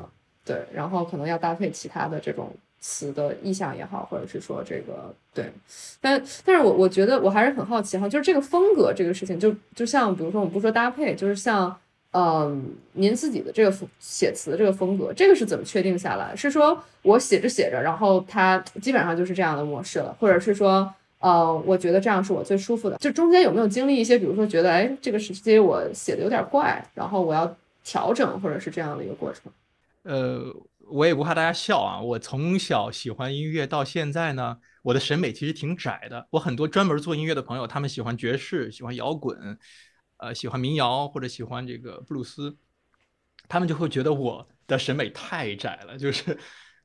[0.44, 2.52] 对，然后可能要搭配其他的这种。
[2.82, 5.52] 词的意象也好，或者是说这个对，
[6.00, 11.76] 但但是我我觉得我还是很好奇哈，就是这个风格这个事情，就就像比如说我们不说搭配，就是像
[12.18, 16.34] 嗯您自己的这个写词的这个风格，这个是怎么确定下来？
[16.36, 22.98] 是说我写着写着，然后它基本上就是这样的模式了，或者是说呃我觉得这样是我最舒服的？
[22.98, 29.52] 就中间有没有经历一些，比如说觉得哎这个时期我写的有点怪，然后我要调整，或者是这样的一个过程？
[30.04, 30.56] 呃。
[30.88, 32.00] 我也不怕大家笑啊！
[32.00, 36.28] 我从小喜欢音乐到现在呢，我的审美其实挺窄的。
[36.30, 39.58] 我很多专门做音乐的朋友，他们喜欢爵士，喜欢摇滚，
[40.26, 42.58] 呃，喜欢民谣或者喜欢这个布鲁斯，
[43.48, 46.36] 他们就会觉得我的审美太窄了，就是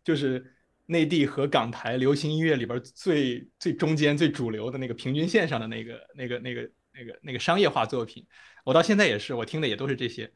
[0.04, 8.26] 就是内地和港台流行音乐里边最最中间最主流的那个平均线上的那个那个那个那个那个商业化作品。
[8.62, 10.30] 我到现在也是，我听的也都是这些。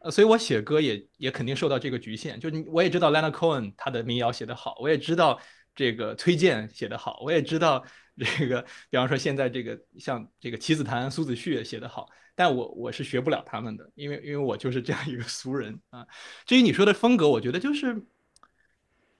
[0.00, 2.40] 呃，所以我写歌也也肯定受到这个局限。
[2.40, 5.40] 就是我也知道 Leonard Cohen 他的民谣写得好，我也知道
[5.72, 7.84] 这个崔健写得好，我也知道
[8.16, 16.06] 这个，比方说现在这个像这个棋子坛苏子旭写得好，但我我是学不了他们的，因为因为我就是这样一个俗人啊。
[16.44, 18.02] 至于你说的风格，我觉得就是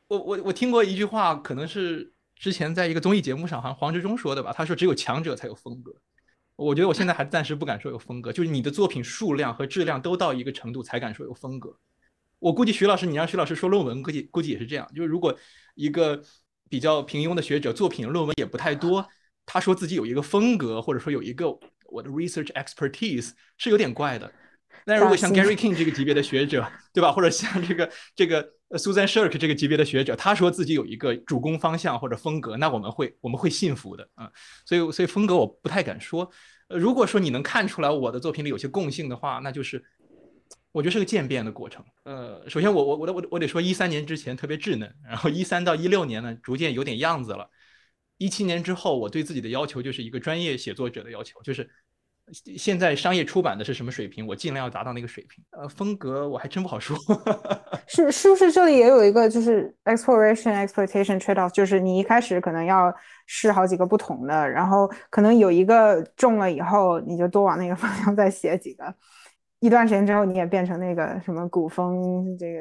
[0.08, 5.94] 我我我听过一句话，可能是之前在一个综艺节目上，好像黄执中说的吧，他说只有强者才有风格。
[6.56, 11.74] 我觉得我现在还暂时不敢说有风格，就是你的作品数量和质量都到一个程度才敢说有风格。
[12.38, 14.90] 我估计徐老师，你让徐老师说论文，估计估计也是这样。
[14.94, 15.38] 就是如果
[15.74, 16.22] 一个
[16.70, 19.06] 比较平庸的学者，作品论文也不太多，
[19.44, 21.46] 他说自己有一个风格，或者说有一个
[21.86, 24.32] 我的 research expertise，是有点怪的。
[24.86, 27.12] 但如果像 Gary King 这个级别的学者，对吧？
[27.12, 34.30] 或者像这个这个 Susan Shirk 这个级别的学者，他说自己有一个主攻方向或者风格，那我们会我们会信服的啊。
[34.64, 36.30] 所以所以风格我不太敢说。
[36.68, 39.84] 呃，如果说你能看出来我的作品里有些共性的话，那就是
[40.72, 41.84] 我觉得是个渐变的过程。
[42.04, 47.48] 呃，首先我我我我我得说，一三年之前特别稚嫩，然后一三到一六年呢，逐渐有点样子了。
[48.18, 51.68] 一七年之后，我对自己的要求就是一个专业写作者的要求，就是
[52.56, 55.42] 现在商业出版的是什么水平，我尽量要达到那个水平。
[55.50, 56.96] 呃，风格我还真不好说。
[57.88, 62.94] 是是不是这里也有一个就是 exploration exploitation trade off，就是你一开始可能要
[63.26, 68.94] 试好几个不同的，然后可能有一个中了以后，你就多往那个方向再写几个，
[69.60, 72.60] 一段时间之后你也变成那个什么古风这个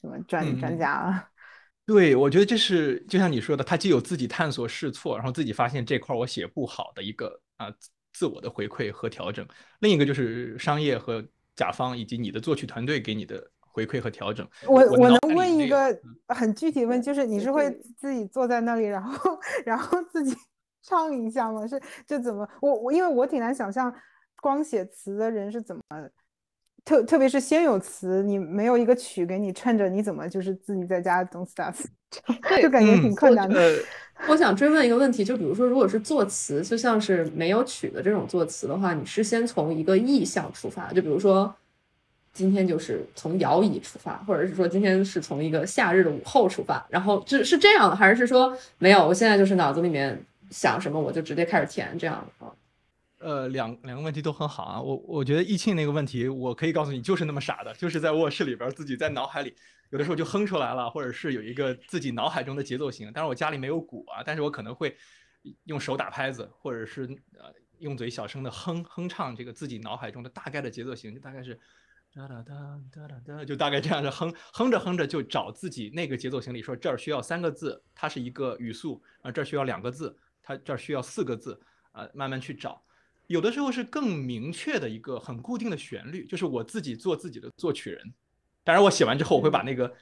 [0.00, 1.28] 什么专专家了。
[1.86, 7.66] 对，我觉得这是就像你说的，他既有自己探索试错，然后自己发现这块我写不好的一个啊
[8.12, 9.44] 自我的回馈和调整；
[9.80, 11.24] 另一个就是商业和
[11.56, 14.48] 甲方以及你的作曲团队给你的回馈和调整。
[14.68, 15.92] 我我能问一个
[16.26, 20.36] 个很具体问，就是你是会自己坐在那里，然后然后自己
[20.82, 21.66] 唱一下吗？
[21.66, 23.92] 是就怎么我我因为我挺难想象
[24.40, 25.82] 光写词的人是怎么。
[26.84, 31.74] 特特别是先有词，你没有一个曲给你衬着，你怎么就是自己在家 don't stop，
[32.60, 33.60] 就感觉挺困难的。
[33.60, 33.78] 呃，
[34.28, 41.54] 我想追问一个问题，就比如说，如果是作词，就像是没有曲的这种作词的话，你是先从一个意象出发，就比如说
[42.32, 49.06] 今天就是从摇椅出发，或者是说今天是从一个夏日的午后出发，然后是是这样的，还是说没有？
[49.06, 52.52] 我现在就是脑子里面想什么我就直接开始填这样的啊？
[53.20, 54.80] 呃，两两个问题都很好啊。
[54.80, 59.54] 我我觉得易庆那个问题，我可以告诉你，就是那么傻的，就是在卧室里边自己在脑海里，
[59.90, 63.10] 有的时候就哼出来了，或者是有一个自己脑海中的节奏型。
[63.14, 64.96] 但是我家里没有鼓啊，但是我可能会
[65.64, 67.02] 用手打拍子，或者是
[67.38, 71.54] 呃用嘴小声的哼哼唱这个自己脑海中的大概的节奏型，就大概是
[72.14, 81.60] 哒哒哒哒哒哒，就大概这样的哼哼着哼着就找自己那个节奏型里说这儿需要三个字，它是一个语速啊，这儿需要两个字，它这儿需要四个字
[81.92, 82.82] 啊，慢慢去找。
[83.30, 88.12] 有的时候是更明确的一个很固定的旋律，就是我自己做自己的作曲人。
[88.64, 89.94] 当然，我写完之后，我会把那个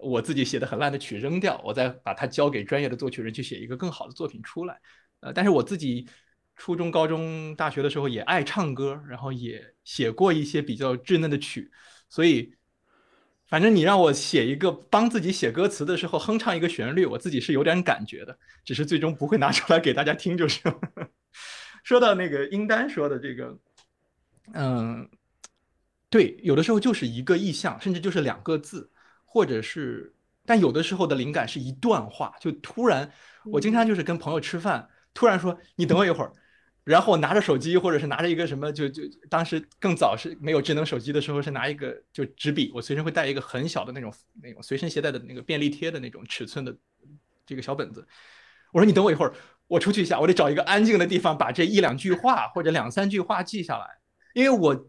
[0.00, 4.80] 我自己写的很烂的曲扔掉，我再把它交给专业的作曲人去写一个更好的作品出来。
[5.20, 6.08] 呃，但是我自己
[6.56, 11.70] 初中、高中、大学的时候也爱唱歌，然后也写过一些比较稚嫩的曲，
[12.08, 12.54] 所以
[13.48, 20.80] 反正你让我写一个帮自己写歌词的时候哼唱一个旋律，我自己是有点感觉的，只是最终不会拿出来给大家听就是了。
[21.82, 23.58] 说到那个英丹说的这个，
[24.54, 25.08] 嗯，
[26.08, 28.90] 对，有的时候就是一个意象，甚至就是两个字，
[29.24, 30.14] 或者是，
[30.46, 33.10] 但有的时候的灵感是一段话，就突然，
[33.44, 36.32] 我经常就是跟朋友吃饭，突然说你等我一会儿，
[36.84, 46.76] 然后我拿着手机或者是拿着一个什么，就就当时更早是没有智能手机的时候，是拿一个就纸笔，我随身会带一个很小的那种那种随身携带的那个便利贴的那种尺寸的
[47.44, 48.06] 这个小本子，
[48.72, 49.34] 我说你等我一会儿。
[49.72, 53.86] 我出去一下，我得找一个安静的地方，把这一两句话或者两三句话记下来。
[54.34, 54.86] 因为我，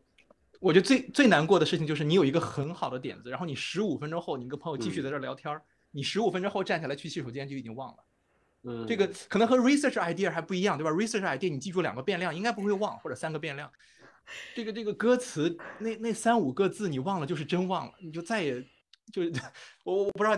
[0.59, 8.03] 我觉得最最难过的事情就是你有一个很好的点子，然后你十五分钟后，你跟朋友继续在这聊天儿，你十五分钟后站起来去洗手间就已经忘了。
[8.63, 13.71] 嗯，这个可能和 research idea 还不一样，对吧？research idea 你记住两个变量应该不会忘，或者三个变量。
[14.53, 18.61] 这个这个歌词那那三五个字你忘了就是真忘了，你就再也
[19.13, 19.21] 就
[19.85, 20.37] 我我不知道。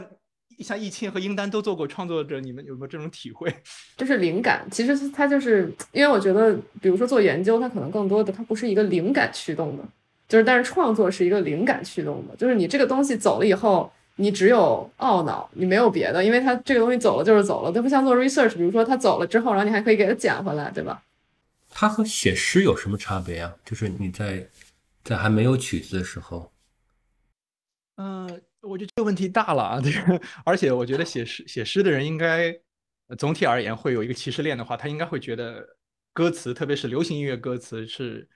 [0.60, 3.54] 像易庆和英丹都做过创作者，你们有没有这种体会？
[3.98, 9.84] 就是灵感，其实它就是因为我觉得，比如说做研究，它可能更多的它不是一个灵感驱动的，
[10.28, 21.02] 就是但是创作是一个灵感驱动的，就是你这个东西走了以后，你只有懊恼，你没有别的，因为它这个东西走了就是走了，它不像做 research，比如说它走了之后，然后你还可以给它捡回来，对吧？
[21.70, 23.54] 它和写诗有什么差别啊？
[23.66, 24.48] 就是你在
[25.04, 26.52] 在还没有曲子的时候，
[27.98, 28.42] 嗯。
[28.68, 32.54] 我觉得这个问题大了啊，这 个，而且我觉得写诗写诗的人应该，
[33.18, 35.66] 总体而言会有一个歧视链的话，他应该会觉得
[36.14, 38.28] 歌词，特别是流行音乐歌词是，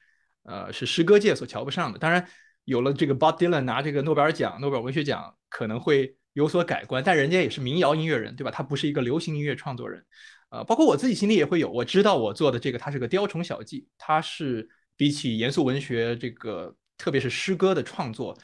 [0.44, 1.98] 呃，是诗歌界所瞧不上的。
[1.98, 2.28] 当然，
[2.66, 7.04] 有了这个 Bob Dylan 拿这个诺贝尔奖、诺贝尔文学奖，可能会有所改观。
[7.04, 8.52] 但人家也是民谣音乐人，对吧？
[8.52, 10.06] 他不是一个流行音乐创作人。
[10.50, 18.38] 呃，包括我自己心里也会有，我知道我做的这个，它是个雕虫小技，它是比起严肃文学这个，特别是诗歌的创作。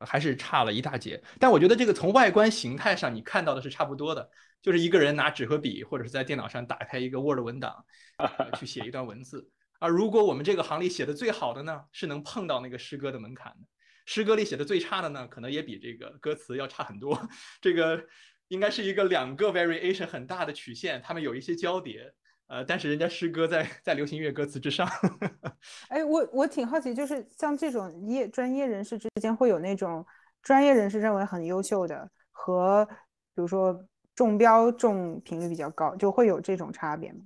[0.00, 4.30] 还是差了一大截，但我觉得这个从外观形态上你看到的是差不多的，
[4.62, 7.84] 就是一个人拿纸和笔，或者是在电脑上打开一个 Word 文档，
[8.58, 9.50] 去写一段文字。
[9.78, 13.66] 而如果我们这个行里写的最好的呢，是能碰到那个诗歌的门槛的；
[14.06, 17.20] 诗歌里写的最差的呢，可能也比这个歌词要差很多。
[17.60, 18.06] 这个
[18.48, 22.12] 应该是一个两个 variation 很大的曲线，它们有一些交叠。
[22.50, 24.84] 呃，但是人家诗歌在在流行乐歌词之上。
[25.88, 30.04] 哎，我我挺好奇，就是像这种业专业人士之间会有那种
[30.42, 32.84] 专业人士认为很优秀的和
[33.36, 33.86] 比如说
[34.16, 37.20] 中标中频率比较高，就会有这种差别吗？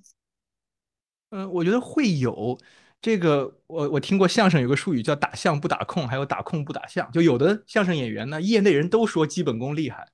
[1.31, 2.59] 嗯，我觉得会有。
[3.01, 7.11] 这个我我听过相声有个术语叫打相不打控，还有打控不打相。
[7.12, 10.07] 就有的相声演员呢，业内人都说基本功厉害。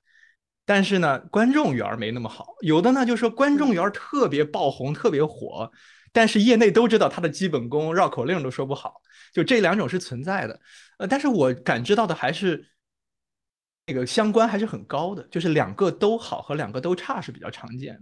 [0.65, 2.55] 但是呢，观众缘儿没那么好。
[2.61, 5.71] 有的呢，就说观众缘儿特别爆红，特别火，
[6.11, 9.01] 但是业内都知道他的基本功，绕口令都说不好，
[9.33, 10.59] 就这两种是存在的。
[10.97, 12.67] 呃，但是我感知到的还是
[13.87, 18.01] 那个相关还是很高的，就是两个都好和两个都差是比较常见的。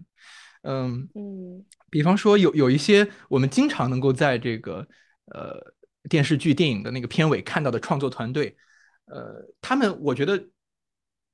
[0.64, 4.86] 嗯嗯比方说有有一些我们经常能够在这个
[5.34, 5.56] 呃
[6.10, 8.58] 电视剧、电影的那个片尾看到的创作团队，
[9.06, 10.46] 呃，他们我觉得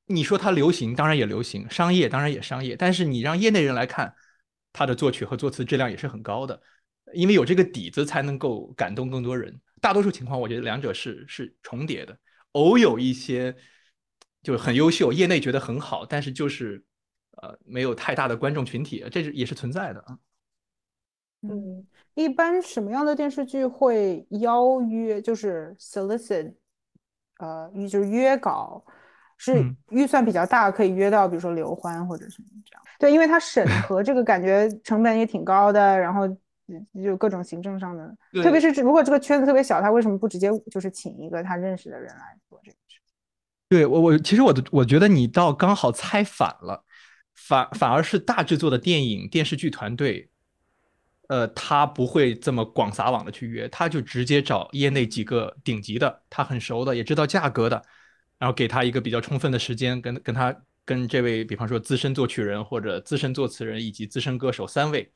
[0.07, 4.13] 你说它流行，当然也流行；商业当然也商业，但是你让业内人来看，
[4.71, 6.61] 它的作曲和作词质量也是很高的，
[7.13, 9.59] 因为有这个底子才能够感动更多人。
[9.81, 12.17] 大多数情况，我觉得两者是是重叠的，
[12.53, 13.55] 偶有一些
[14.41, 16.83] 就很优秀，业内觉得很好，但是就是
[17.41, 20.17] 呃没有太大的观众群体，这是也是存在的啊。
[21.41, 21.85] 嗯
[22.15, 26.55] 一般什么样的电视剧会邀约，就是 solicit，
[27.37, 28.83] 呃，约就是约稿，
[29.37, 32.81] 是嗯预算比较大，可以约到，比如说刘欢或者什么这样。
[32.97, 36.27] 对，因为他审 核这个感觉成本也挺高的，然后
[36.67, 42.99] 嗯就各种行政上的，对特别是如果这个圈子特别小，他为什么不直接就是请一个他认识的人来做这个事？
[43.67, 46.83] 对我我其实我的我觉得你倒刚好猜反了，
[47.33, 50.29] 反反而是大制作的电影电视剧团队，
[51.27, 57.83] 呃，他不会这么广撒网的去约，他就直接找业内几个顶级的，他很熟的，也知道价格的，
[58.37, 65.11] 然后给他一个比较充分的时间，跟跟他跟这位比方说资深作曲人或者资深作词人以及资深歌手三位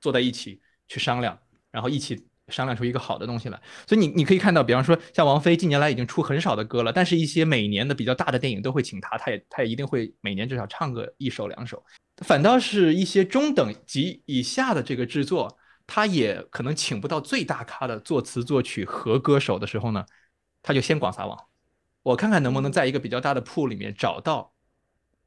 [0.00, 1.38] 坐在一起去商量，
[1.70, 3.60] 然后一起商量出一个好的东西来。
[3.86, 11.82] 所以你你可以看到，比方说像王菲近年来已经出很少的歌了，但是一些每年的比较大的电影都会请她，她也她也一定会每年至少唱个一首两首。
[12.24, 15.56] 反倒是一些中等级以下的这个制作，
[15.86, 20.04] 他也可能请不到最大咖的作词作曲和歌手的时候呢，
[20.62, 21.38] 他就先广撒网，
[22.02, 24.52] 我看看能不能在一个比较大的铺里面找到，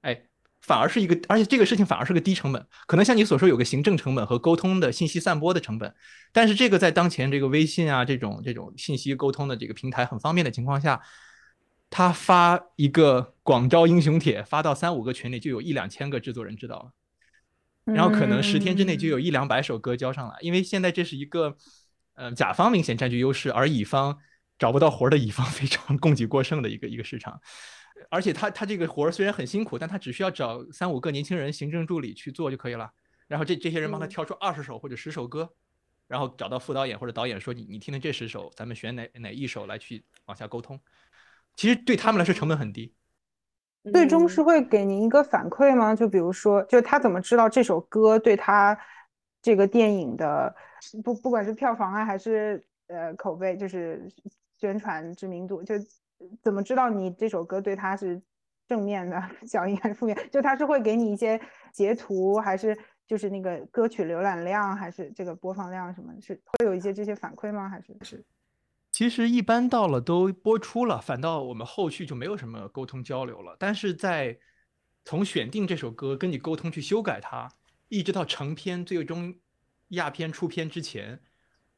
[0.02, 0.24] 哎，
[0.62, 5.94] 反而是一个，而且这个事情反而是个低成本，可能像你所说有个行政成本和沟通的信息散播的成本，
[6.34, 11.02] 但是这个在当前这个微信啊这种这种信息沟通的这个平台很方便的情况下，
[11.90, 16.92] 他发一个广招英雄帖发到三五个群里，就有一两千个制作人知道了。
[17.86, 21.56] 然后可能十天之内就有一两百首歌交上来，因为现在这是一个，
[22.16, 24.18] 呃，甲方明显占据优势，而乙方
[24.58, 27.40] 找不到活儿的乙方 非常供给过剩的一个一个市场，
[28.10, 32.92] 而且他他这个活儿虽然很辛苦，但他只需要找三五个年轻人行政助理去做就可以了，
[33.28, 35.54] 然后这这些人帮他挑出二十首或者十首歌，
[36.08, 40.80] 然后找到副导演或者导演说你你听听这十首，咱们选哪哪一首来去往下沟通，
[41.56, 42.94] 其实对他们来说成本很低。
[43.94, 45.94] 最终是嗯会给您一个反馈吗？
[45.94, 48.76] 就比如说，就他怎么知道这首歌对他
[49.44, 50.56] 这个电影的
[51.04, 54.12] 不不管是票房啊，还是呃口碑，就是
[54.66, 55.76] 宣传知名度，就
[56.42, 58.20] 怎么知道你这首歌对他是
[58.68, 60.18] 正面的 效应还是负面？
[60.32, 61.40] 就他是会给你一些
[61.72, 66.12] 截图，还是就是那个歌曲浏览量，还是这个播放量什么？
[66.20, 67.70] 是会有一些这些反馈吗？
[67.70, 68.26] 还是是？
[68.92, 73.56] 其实一般到了都播出了，反倒我们后续就没有什么沟通交流了。
[73.60, 74.36] 但是在
[75.04, 77.48] 从选定这首歌跟你沟通去修改它，
[77.90, 79.36] 一直到成片最终
[79.90, 81.20] 压片出片之前，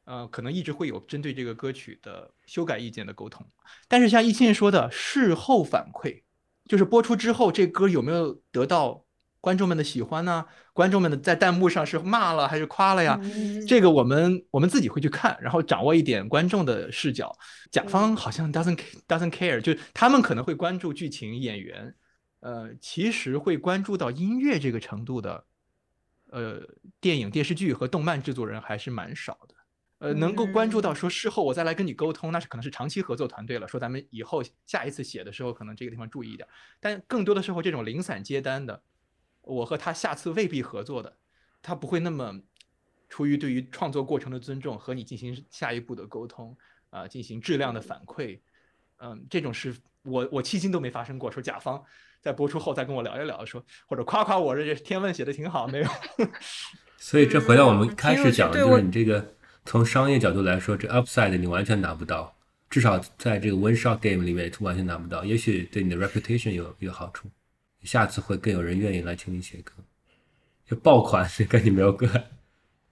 [0.08, 3.46] 呃，可能一直会有针对这个歌曲的修改意见的沟通。
[3.86, 6.22] 但是像易庆说的，事后反馈，
[6.64, 9.04] 就是播出之后这歌有没有得到
[9.38, 10.46] 观众们的喜欢呢？
[10.72, 13.20] 观众们的在弹幕上是骂了还是夸了呀？
[13.22, 17.36] 嗯这个我们我们自己会去看，然后掌握一点观众的视角。
[17.70, 21.94] 甲方好像 doesn't doesn't care，就他们可能会关注剧情、演员，
[22.40, 25.44] 呃，其实会关注到音乐这个程度的，
[26.30, 26.62] 呃，
[26.98, 29.54] 电影、电视剧和动漫制作人还是蛮少的。
[29.98, 36.48] 呃，能够关注到说事后我再来跟你沟通，那是可能是长期合作团队了，说咱们以后下一次写的时候，可能这个地方注意一点。
[36.78, 38.80] 但更多的时候，这种零散接单的，
[39.42, 41.16] 我和他下次未必合作的，
[41.60, 42.40] 他不会那么
[43.08, 46.56] 出于对于创作过程的尊重和你进行下一步的沟通
[46.90, 48.38] 啊、进行质量的反馈，
[48.98, 51.30] 嗯，这种是我我迄今都没发生过。
[51.30, 51.82] 说甲方
[52.20, 55.88] 在播出后再跟我聊一聊，说或者夸夸我这天问写的挺好，没有。
[56.96, 59.36] 所以这回到我们嗯开始讲的，就是你这个
[59.68, 62.34] 从商业角度来说，这 upside 你完全拿不到，
[62.70, 65.22] 至少在这个 one shot game 里面完全拿不到。
[65.26, 67.28] 也许对你的 reputation 有有好处，
[67.82, 69.74] 下次会更有人愿意来请你写歌。
[70.64, 72.10] 就爆款是 跟你没有关，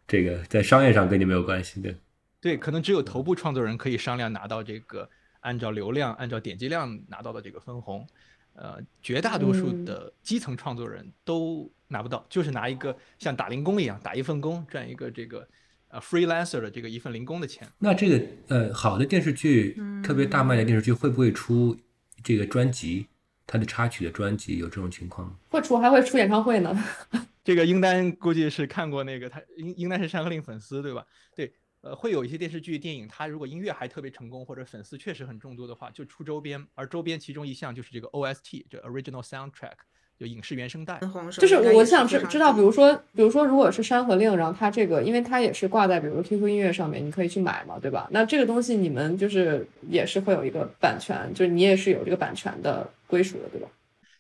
[0.07, 1.95] 这个在商业上跟你没有关系的。
[2.43, 5.09] 对，可能只有头部创作人可以商量拿到这个
[5.41, 8.07] 按照流量、按照点击量拿到的这个分红，
[8.53, 15.49] 呃，绝大多数的基层创作人都拿不到，就是拿一个像打零工一样打一份工赚一个这个
[15.97, 17.67] 呃 freelancer 的这个一份零工的钱。
[17.79, 21.75] 那这个呃，好的电视剧，特别大卖的电视剧，会不会出
[22.23, 23.07] 这个专辑？
[23.47, 25.37] 它的插曲的专辑有这种情况吗？
[25.49, 26.85] 会出还会出演唱会呢。
[27.45, 31.07] 这个英丹估计是看过那个，他应应该是《山河令》粉丝对吧？
[31.35, 39.77] 对，呃，会有一些电视剧、电影，它如果音乐还特别成功，或者粉丝确实很众多的话，就出周边，而周边其中一项就是这个 OST，就 Original Soundtrack，
[40.19, 41.01] 就影视原声带。
[41.39, 48.09] 就是我想知知道，比如说，比如说，如果是《山河令》，然后它这个，因为它也是挂在比如 QQ 音乐上面，你可以去买嘛，对吧？
[48.11, 53.69] 那这个东西你们就是也是会有一个版权，就是你也是有这个版权的归属的，对吧？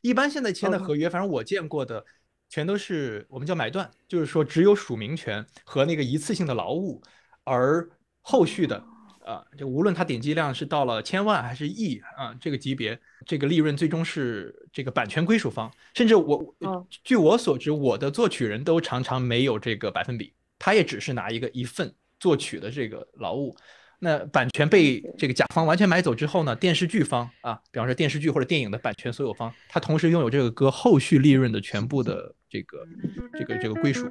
[0.02, 2.04] 一般现在签的合约，反正我见过的。
[2.48, 7.02] 全都是我们叫买断，就是说只有署名权和那个一次性的劳务，
[7.42, 7.84] 而
[8.20, 8.80] 后续的，
[9.26, 12.96] 啊，就无论它点击量是到了千万还是亿啊，这个级别，
[13.26, 15.68] 这个利润最终是这个版权归属方。
[15.94, 16.54] 甚至我，
[17.02, 23.56] 据我所知，我的作曲人都常常没有这个百分比，他也只是拿一个一份作曲的这个劳务。
[23.98, 26.54] 那版权被这个甲方完全买走之后呢？
[26.54, 32.86] 电视剧方啊，比方说电视剧或者电影的版权所有方，他同时拥有这个歌后续利润的全部的这个
[33.32, 34.06] 这个这个归属。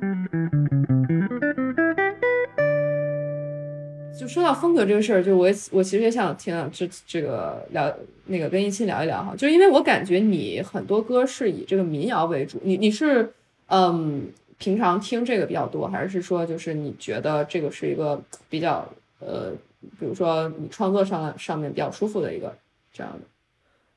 [4.26, 7.94] 就说到风格这个事儿，就我我其实也想听这这个聊
[8.26, 13.32] 那个跟一清聊一聊哈，就是因为我感觉你很多歌是以这个民谣为主，你你是
[13.68, 18.88] 嗯平常听这个比较多，还是说就是你觉得这个是一个比较
[19.20, 19.52] 呃？
[20.00, 22.52] 比如说，你创作上上面比较舒服的一个
[22.92, 23.20] 这样的，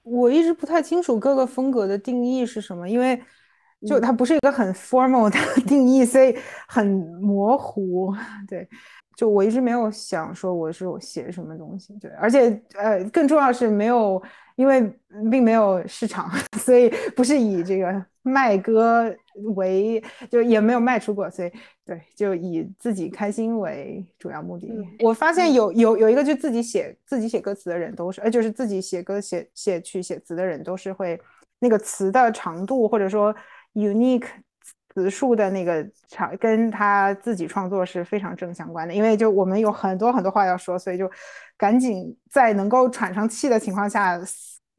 [0.03, 3.19] 我一直不太清楚各个风格的定义是什么，因为
[3.87, 8.15] 就它不是一个很 formal 的 定义，所以很模糊。
[8.47, 8.69] 对，
[9.19, 14.23] 就我一直没有想说我是我写什么东西，对，而且呃，更重要是没有，
[14.55, 14.81] 因为
[15.29, 18.07] 并没有市场， 所以不是以这个。
[18.23, 19.11] 卖歌
[19.57, 21.51] 为就也没有卖出过，所以
[21.83, 24.71] 对，就以自己开心为主要目的。
[25.01, 31.19] 我发现有有有一个就自己写自己写歌词的人都是，呃，就是自己写歌写写曲写词的人都是会
[31.59, 33.35] 那个词的长度或者说
[33.73, 34.27] unique
[34.95, 38.95] 词数的那个长，跟他自己创作是非常正相关的。
[38.95, 41.11] 因为就我们有很多很多话要说，所以就
[41.57, 44.21] 赶紧在能够喘上气的情况下。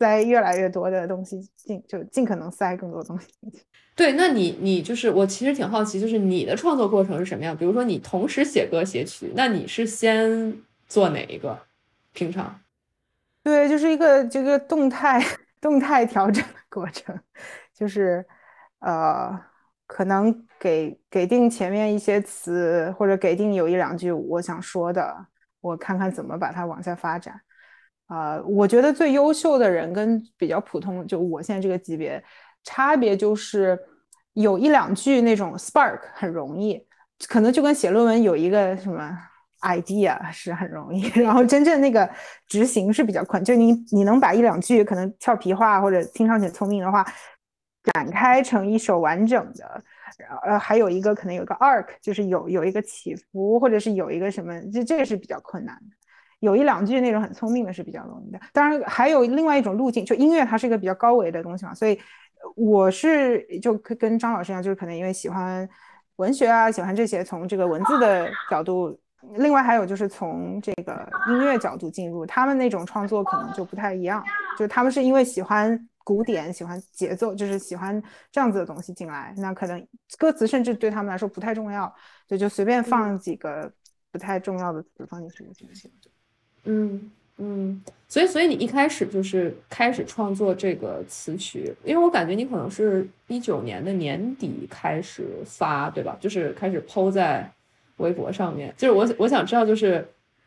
[0.02, 3.62] 塞越来越多的东西进，就尽可能塞更多东西进去。
[3.98, 7.54] 对，那你你就是我其实挺好奇，就是你的创作过程是什么样？
[7.58, 10.56] 比如说你同时写歌写曲，那你是先
[10.88, 11.60] 做哪一个？
[12.14, 12.62] 平常？
[13.44, 15.22] 对，就是一个这个动态
[15.60, 17.14] 动态调整的过程，
[17.76, 18.26] 就是
[18.80, 19.38] 呃，
[19.90, 25.26] 可能给给定前面一些词，或者给定有一两句我想说的，
[25.62, 27.42] 我看看怎么把它往下发展。
[28.06, 32.24] 啊，我觉得最优秀的人跟比较普通，就我现在这个级别，
[32.64, 33.78] 差别就是
[34.34, 36.80] 有一两句那种 spark 很容易，
[37.28, 39.12] 可能就跟写论文有一个什么
[39.62, 42.08] idea 是很容易，然后真正那个
[42.48, 47.04] 执行是比较困，就你你能把一两句可能俏皮话或者听上去聪明的话
[47.94, 49.84] 展开成一首完整的，
[50.44, 55.96] 呃，还有一个可能有个 arc，就是有有一个起伏，或者是有一个什么，这这个是比较困难的。
[56.40, 62.00] 有一两句那种很聪明的是比较容易的，当然还有另外一种路径，就音乐它是一个比较高维的东西嘛，所以
[62.56, 65.68] 我是就跟张老师一样，就是可能因为喜欢
[66.16, 68.98] 文学啊，喜欢这些，从这个文字的角度，
[69.36, 74.24] 另外还有就是从这个音乐角度进入，他们那种创作可能就不太一样，
[74.58, 78.02] 就他们是因为喜欢古典，喜欢节奏，就是喜欢
[78.32, 79.88] 这样子的东西进来，那可能
[80.18, 81.94] 歌词甚至对他们来说不太重要，
[82.28, 83.72] 就就随便放几个
[84.12, 85.92] 不太重要的词放进去就行。
[86.64, 96.18] 嗯嗯，所以所以你一开始就是开始创作这个词曲，因为我感觉你可能是一九年的年底开始发，对吧？
[96.20, 97.48] 就是开始抛在
[97.98, 98.74] 微博上面。
[98.76, 100.04] 就是我我想知道，就是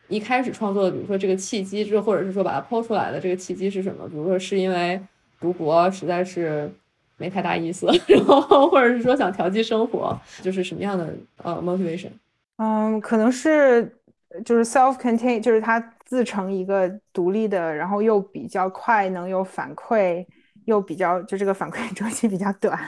[0.09, 4.09] 一开始创作的，比如说这个契机，就或者是说把它抛出来的这个契机是什么？
[4.09, 5.01] 比如说是因为
[5.43, 6.71] 读博实在是
[7.19, 11.13] 没太大意思， 然后或者是说想调剂生活，就是什么样的
[11.43, 12.13] 呃 motivation？
[12.57, 13.95] 嗯，可能是
[14.45, 15.93] 就是 self-contained，就是它。
[16.05, 20.23] 自成一个独立的，然后又比较快，能有反馈，
[20.67, 22.79] 又比较就这个反馈 周期比较短，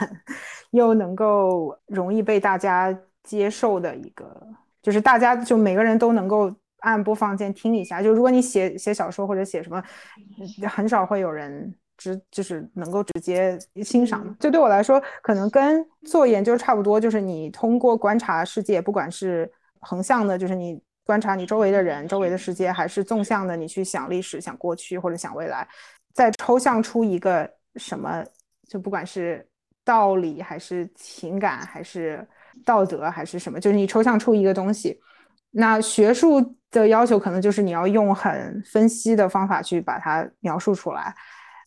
[0.69, 4.47] 又能够容易被大家接受的一个，
[4.83, 7.99] 就是大家就每个人都能够按播放键听一下。
[7.99, 9.83] 就如果你写写小说或者写什么，
[10.69, 14.35] 很少会有人直就是能够直接欣赏。
[14.39, 20.81] 就对我来说，可能跟做研究差不多，就是你通过观察世界，不管是横向的，就是你。
[21.07, 25.67] 观察你周围的人、周围的世界，还是纵向的，你去想历史、想过去或者想未来，
[26.15, 28.25] 再抽象出一个什么，
[28.67, 29.47] 就不管是
[29.83, 32.27] 道理还是情感还是
[32.65, 34.99] 道德还是什么，就是你抽象出一个东西。
[35.51, 41.13] 那学术的要求可能就是你要用很分析的方法去把它描述出来。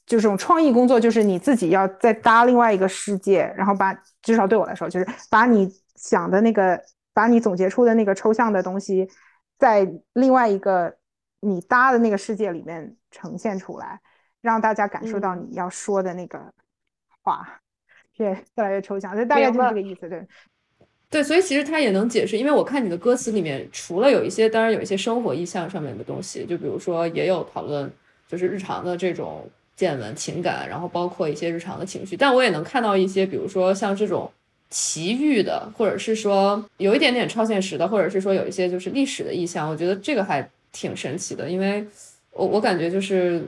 [0.09, 3.93] 就这种创意工作，就是你自己要再搭另外一个世界，然后把
[4.23, 6.83] 至少对我来说，就是把你想的那个，
[7.13, 9.07] 把你总结出的那个抽象的东西，
[9.59, 10.97] 在另外一个
[11.41, 14.01] 你搭的那个世界里面呈现出来，
[14.41, 16.41] 让大家感受到你要说的那个
[17.23, 17.61] 话，
[18.17, 20.27] 越越来越抽象，就大概就是这个意思，对。
[21.11, 27.91] 对，所以其实它也能解释，因为我看你的歌词里面，除了有一些，当然有一些生活意象上面的东西，就比如说也有讨论，
[28.27, 29.49] 就是日常的这种
[29.79, 34.31] 见闻、情感，然后包括一些日常的情绪，但我也能看到一些，比如说像这种
[34.69, 41.87] 奇遇的，或者是说有一点点超现实的，或者是说有一些就是历史的意象，我觉得这个还挺神奇的，因为
[42.33, 43.43] 我我感觉就是。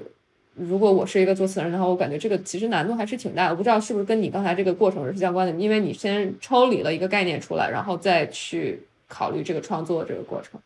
[0.56, 3.52] 如果我是一个作词人的话，我感觉这个其实难度还是挺大的。
[3.52, 10.60] 我不知道是不是跟你刚才这个过程是相关的，因为你先抽离了一个概念出来，然后再去考虑这个创作这个过程。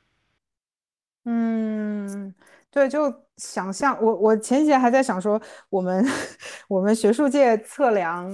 [1.26, 2.34] 嗯，
[2.72, 6.05] 对，就想象我我前几天还在想说，我们
[6.68, 8.30] 我们学术界测量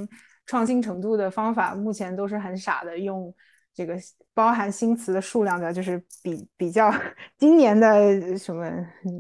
[0.47, 3.35] 创新程度的方法，目前都是很傻的用。
[3.73, 3.97] 这个
[4.33, 6.91] 包含新词的数量的，就是比比较
[7.37, 8.67] 今年的什么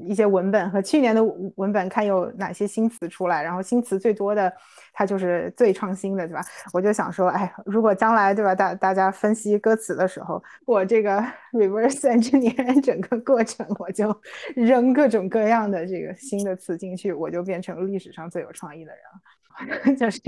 [0.07, 1.23] 一些文本和去年的
[1.57, 4.51] 文本，看有哪些新词出来，然后新词最多的，
[4.93, 6.41] 它就是最创新的，对吧？
[6.73, 11.19] 我就想说，哎，如果将来对吧，大大家分析歌词的时候，我这个
[11.53, 14.15] reverse engineer 整个过程，我就
[14.55, 19.40] 扔各种各样的这个新的词进去，我就变成历史上最有创意的人了。
[19.99, 20.21] 就是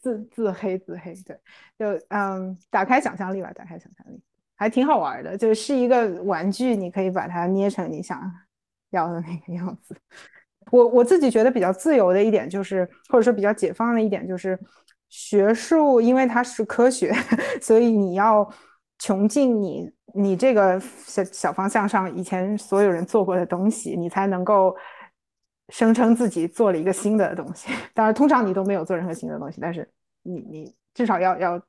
[0.00, 1.38] 自自黑自黑，对，
[1.78, 4.20] 就嗯，打开想象力吧，打开想象力，
[4.56, 5.36] 还挺好玩的。
[5.36, 8.20] 就是一个玩具，你可以把它捏成你想
[8.90, 9.96] 要的那个样子。
[10.70, 14.58] 我我自己觉得比较自由的一点，就是或者说比较解放的一点，就是
[15.08, 17.12] 学术，因为它是科学，
[17.60, 18.48] 所以你要
[18.98, 24.76] 穷尽你你这个小小方向上以前所有人做过的东西，你才能够。
[25.70, 29.88] 声称自己做了一个新的东西， 当然通常你都没有做任何新的东西，但是
[30.22, 31.60] 你你至少要要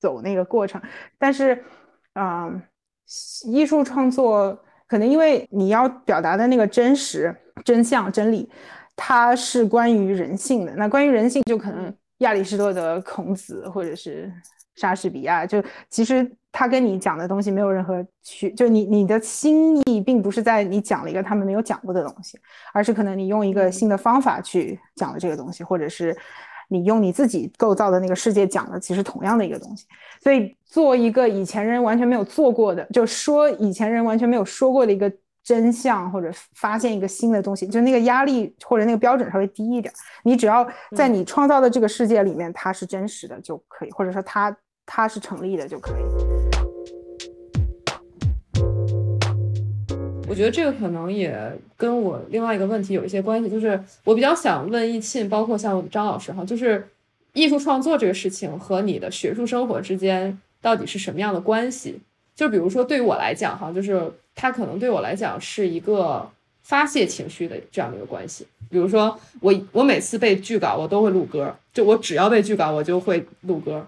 [0.00, 0.80] 走那个过程。
[1.18, 1.62] 但是，
[2.14, 2.62] 嗯，
[3.46, 7.34] 艺术创作可能因为你要表达的那个真实、
[7.64, 8.50] 真相、真理，
[8.96, 10.74] 它是关于人性的。
[10.76, 14.32] 那关于人性，就可能亚里士多德、孔子或者是
[14.74, 16.30] 莎士比亚，就其实。
[16.56, 22.38] 他跟你讲的东西没有任何区，就你你的心意并不是在你讲了一个他们没有讲过的东西，
[22.72, 26.16] 而是可能你用一个新的方法去讲了这个东西，或者是
[26.68, 29.84] 你用你自己构造的那个世界讲的其实同样的一个东西。
[30.22, 35.12] 所以做一个以前人完全没有做过的，就说以前人完全没有说过的一个
[35.42, 39.92] 真相，或者发现一个新的东西，就那个压力或者那个标准稍微低一点。
[40.22, 40.64] 你只要
[40.96, 44.56] 在你创造的这个世界里面，它是真实的就可以，或者说它
[44.86, 46.02] 它是成立的就可以。
[50.26, 51.38] 我觉得这个可能也
[51.76, 56.88] 跟我另外一个问题有一些关系，就是我比较想问易庆，包括像张老师哈，就是
[57.34, 62.00] 艺术创作这个事情和你的学术生活之间到底是什么样的关系？
[62.34, 66.28] 就比如说对于我来讲哈，就是它可能对我来讲是一个
[66.62, 68.44] 发泄情绪的这样的一个关系。
[68.68, 73.86] 比如说我我每次被拒稿，我都会录歌，就我只要被拒稿，我就会录歌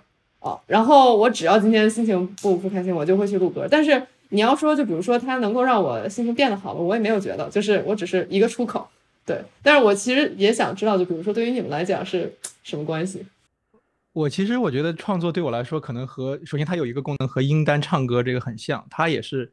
[0.66, 4.02] 然后我只要今天心情不不开心，我就会去录歌，但是。
[4.30, 8.88] 你要说，就比如说它能够让我心情变得好了，我也没有觉得，就是我只是一个出口，
[9.24, 9.40] 对。
[9.62, 13.24] 但是我其实也想知道，就比如说对于你们来讲是什么关系？
[14.12, 19.52] 我其实我觉得创作对我来说，可能和首先它有一个功能和英丹唱歌这个很像，它也是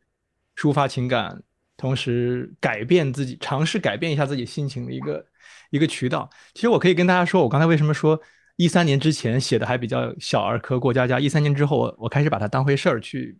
[0.57, 1.39] 抒发情感，
[1.77, 5.23] 同时改变自己，尝试改变一下自己心情的一个
[5.69, 6.27] 一个渠道。
[6.55, 8.19] 其实我可以跟大家说，我刚才为什么说
[8.55, 13.37] 一三年之前写的还比较小儿科过家家，一三年之后我我开始把它当回事儿去。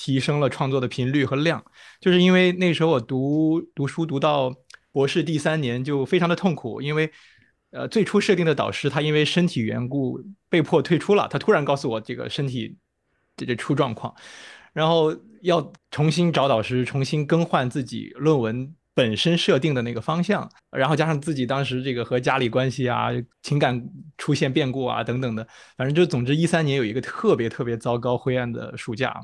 [0.00, 1.60] 提升了创作的频率和量，
[2.00, 4.54] 就是因为那时候我读读书读到
[4.92, 7.10] 博士第三年就非常的痛苦，因为
[7.72, 12.78] 呃最初设定的导师他因为身体缘故被迫退出了，他突然告诉我这个身体
[13.36, 14.14] 这这出状况，
[14.72, 23.10] 然后要重新找导师，重新更换自己论文本身设定的那个方向，然后加上自己当时这个和家里关系啊、
[23.42, 23.80] 情感
[24.16, 25.46] 出现变故啊等等的，
[25.76, 29.14] 反正就总之一三年有一个特别特别糟糕灰暗的暑假。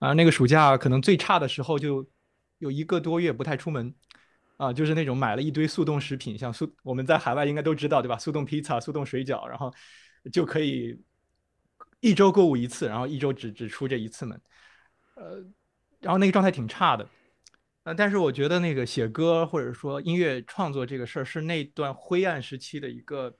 [0.00, 2.04] 啊，那个暑假可能最差的时候就
[2.58, 3.94] 有一个多月不太出门，
[4.56, 8.18] 啊，就是那种买了一堆速冻食品，像速我们在海外应该都知道对吧？
[8.18, 9.72] 速冻披萨、速冻水饺，然后
[10.32, 11.00] 就可以
[12.00, 14.40] 一周购物一次，然后一周只只出这一次门，
[15.14, 15.44] 呃，
[16.00, 17.08] 然后那个状态挺差的，
[17.86, 23.32] 呃，但是我觉得那个写歌或者说音乐创作这个事儿是那段灰暗时期的一个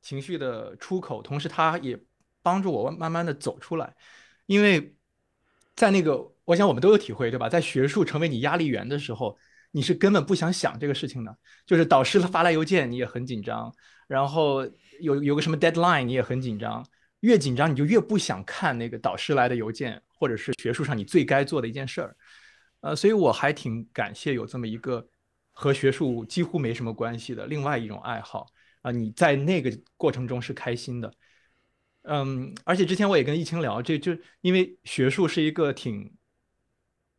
[0.00, 1.98] 情绪的出口，同时它也
[2.42, 3.94] 帮助我慢慢的走出来，
[4.46, 4.94] 因为。
[5.74, 7.48] 在那个，我想我们都有体会，对吧？
[7.48, 9.36] 在学术成为你压力源的时候，
[9.70, 13.74] 你是根本不想想这个事情的，就是导师发来邮件你也很紧张，
[14.06, 14.62] 然后
[15.00, 16.86] 有有个什么 deadline 你也很紧张，
[17.20, 22.14] 越紧张你就越不想看那个导师来的邮件，或者是学术上你最该做的一件事儿，
[22.82, 25.08] 呃，所以我还挺感谢有这么一个
[25.52, 28.46] 和学术几乎没什么关系的另外一种爱好
[28.82, 31.12] 啊，你在那个过程中是开心的，
[32.02, 36.14] 嗯，而且之前我也跟易清聊，这就因为学术是一个挺。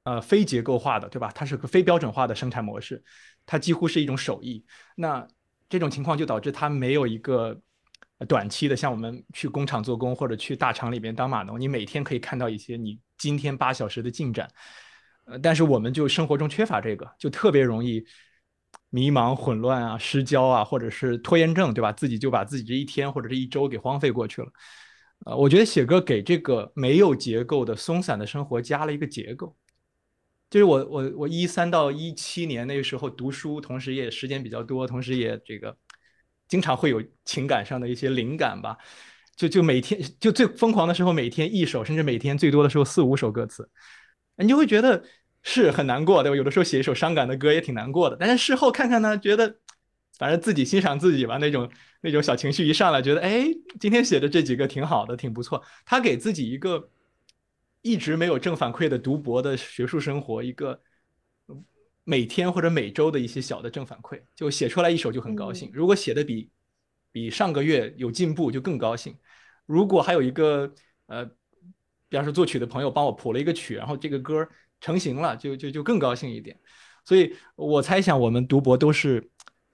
[0.06, 1.32] 呃，非结构化的，对吧？
[1.34, 3.02] 它是个非标准化的生产模式，
[3.46, 4.62] 它几乎是一种手艺。
[4.98, 5.26] 那
[5.70, 7.58] 这种情况就导致它没有一个
[8.28, 14.46] 短期的，像我们去工厂做工或者去大厂里边当码农，你每天可以看到一些你今天八小时的进展。
[15.26, 18.04] 呃，但是我们就生活中缺乏这个，就特别容易
[18.90, 21.92] 迷茫、混乱啊、失焦啊，或者是拖延症，对吧？
[21.92, 24.48] 自己就把自己这一天或者这一周给荒废过去了。
[25.26, 29.56] 呃，我觉得写歌给这个没有结构的松散的生活加了一个结构。
[30.50, 35.76] 就是我我我一三到一七年那个时候读书，同时也时间比较多，同时也这个
[36.48, 38.78] 经常会有情感上的一些灵感吧。
[39.36, 43.68] 就就每天就最疯狂的时候，每天一首，甚至每天最多的时候四五首歌词，
[44.38, 45.04] 你就会觉得
[45.42, 46.36] 是很难过，对吧？
[46.36, 48.18] 有的时候写一首伤感的歌也挺难过的。
[48.20, 49.58] 但是事后看看呢，觉得
[50.18, 51.70] 反正自己欣赏自己吧，那种
[52.02, 53.46] 那种小情绪一上来，觉得哎，
[53.80, 55.64] 今天写的这几个挺好的，挺不错。
[55.86, 56.90] 他给自己一个。
[57.86, 60.80] 一直没有正反馈的读博的学术生活，一个
[62.06, 65.70] 每天或者每周的一些小的正反馈，就写出来一首就很高兴。
[65.74, 66.50] 如果写的比
[67.12, 69.14] 比上个月有进步，就更高兴。
[69.66, 70.74] 如果还有一个
[71.08, 71.30] 呃，
[72.14, 74.48] 比方说作曲的朋友帮我谱了一个曲，然后这个歌
[74.80, 76.56] 成型了，就就就更高兴一点。
[77.04, 79.32] 所以我猜想，我们读博都是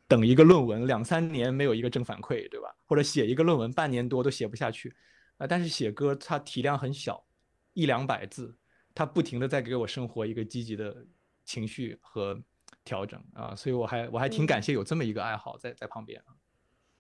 [0.07, 2.73] 等一个论文两三年没有一个正反馈，对吧？
[2.85, 4.95] 或者写一个论文半年多都写不下去
[5.35, 5.45] 啊。
[5.45, 7.21] 但是写歌它体量很小。
[7.73, 8.57] 一两百字，
[8.95, 11.05] 它不停的在给我生活一个积极的
[11.43, 12.41] 情绪和
[12.85, 16.23] 调整啊，所以我还我还挺感谢有这么一个爱好在在旁边。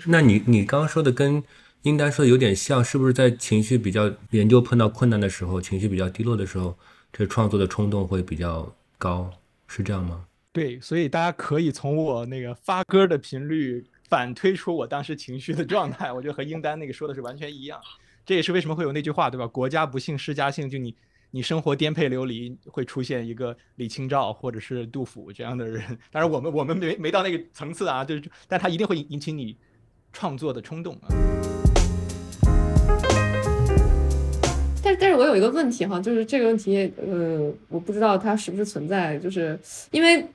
[0.05, 1.41] 那你你刚刚说的跟
[1.83, 6.77] 应该说有点像，是不是在情绪比较研究碰到困难的时候，情绪比较低落的时候，
[7.13, 9.31] 这创作的冲动会比较高，
[9.67, 10.25] 是这样吗？
[10.51, 17.79] 对，所以大家可以从我那个发歌的频率反推出我当时情绪的状态，我觉得和英丹那个说的是完全一样。
[18.25, 19.47] 这也是为什么会有那句话，对吧？
[19.47, 20.69] 国家不幸，世家幸。
[20.69, 20.93] 就你，
[21.31, 25.81] 你生活颠沛流离，会出现一个李清照或者是杜甫这样的人。
[26.11, 29.55] 当然，我们我们没没到那个层次啊，就是，但他一定会引起你
[30.11, 31.07] 创作的冲动啊。
[34.83, 39.59] 但但是我有一个问题哈，就是这个问题，呃，我不知道它是不是存在，就是
[39.91, 40.25] 因为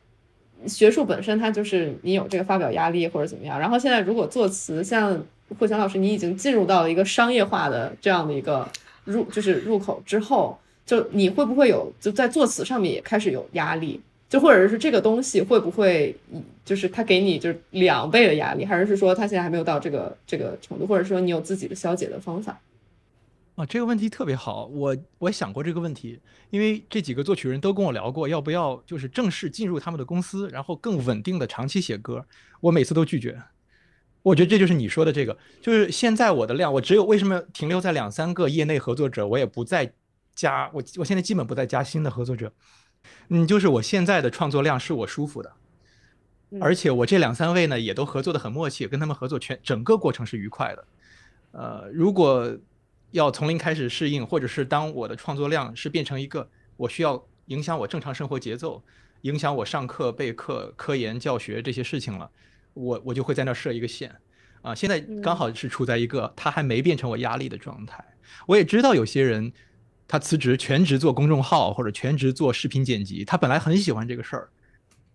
[0.67, 3.59] 学术本身它就是你有这个发表压力或者怎么样。
[3.59, 5.23] 然后现在如果作词像。
[5.59, 8.67] 慧强老师，你已经进入到了一个商业化的这样的一个
[9.05, 14.01] 入，就是入口之后，就你会不会有就在作词上面也开始有压力？
[14.29, 16.17] 就或者是这个东西会不会，
[16.65, 22.59] 就是他给你就是两倍的压力，还是说他现在还没有到这个这个程度，或者说你有自己的消解的方法？
[23.57, 32.27] 啊，这个问题特别好，我我想过这个问题，因为这几个作曲人都跟我聊过，要不要就是正式进入他们的公司，然后更稳定的长期写歌，
[32.61, 33.41] 我每次都拒绝。
[34.23, 39.93] 我觉得这就是你说的这个，就是现在我的量，我只有为什么停留在两三个业内合作者，我也不再
[40.35, 42.53] 加，我我现在基本不再加新的合作者，
[43.29, 45.53] 嗯，就是我现在的创作量是我舒服的，
[46.61, 50.85] 而且我这两三位呢也都合作的很默契，跟他们合作全整个过程是愉快的，
[51.53, 52.59] 呃，如果
[53.15, 58.83] 要从零开始适应，或者是当我的创作量是变成一个我需要影响我正常生活节奏，
[59.21, 62.29] 影响我上课备课、科研教学这些事情了。
[62.73, 64.13] 我我就会在那儿设一个线，
[64.63, 68.05] 啊，现在刚好是处在一个他还没变成我压力的状态。
[68.49, 69.53] 我也知道有些人，
[70.09, 74.49] 他辞职全职做公众号或者全职做视频剪辑，他本来很喜欢这个事儿，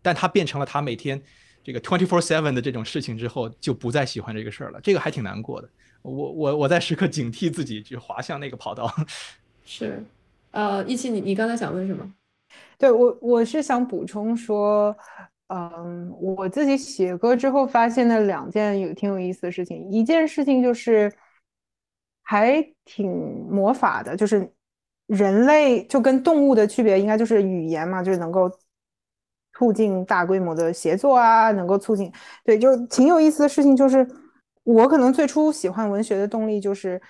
[0.01, 1.21] 但他变成了他每天
[1.65, 4.79] 这个 twenty four seven 的这种事情之后，就不再喜欢这个事儿了。
[4.79, 5.69] 这个还挺难过的。
[6.01, 8.91] 我我我在时刻警惕自己，去滑向那个跑道。
[9.63, 10.03] 是，
[10.51, 12.13] 呃，一七，你你刚才想问什么？
[12.77, 14.95] 对我我是想补充说。
[15.51, 21.11] 嗯，我自己写歌之后发现的两件有挺有意思的事情，一件事情就是
[22.21, 23.09] 还挺
[23.49, 24.47] 魔法的，就是
[25.07, 28.47] 人类就跟动物的区别应该就是语言嘛，就是能够
[29.53, 34.07] 促进大规模的协作啊，能够促进对，就挺有意思的事情就是
[34.73, 37.01] 我可能最初喜欢文学的动力就是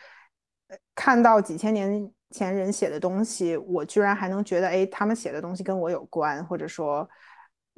[0.95, 7.07] 看到几千年前人写的东西，我居然还能觉得哎，他们写的东西跟我有关，或者说。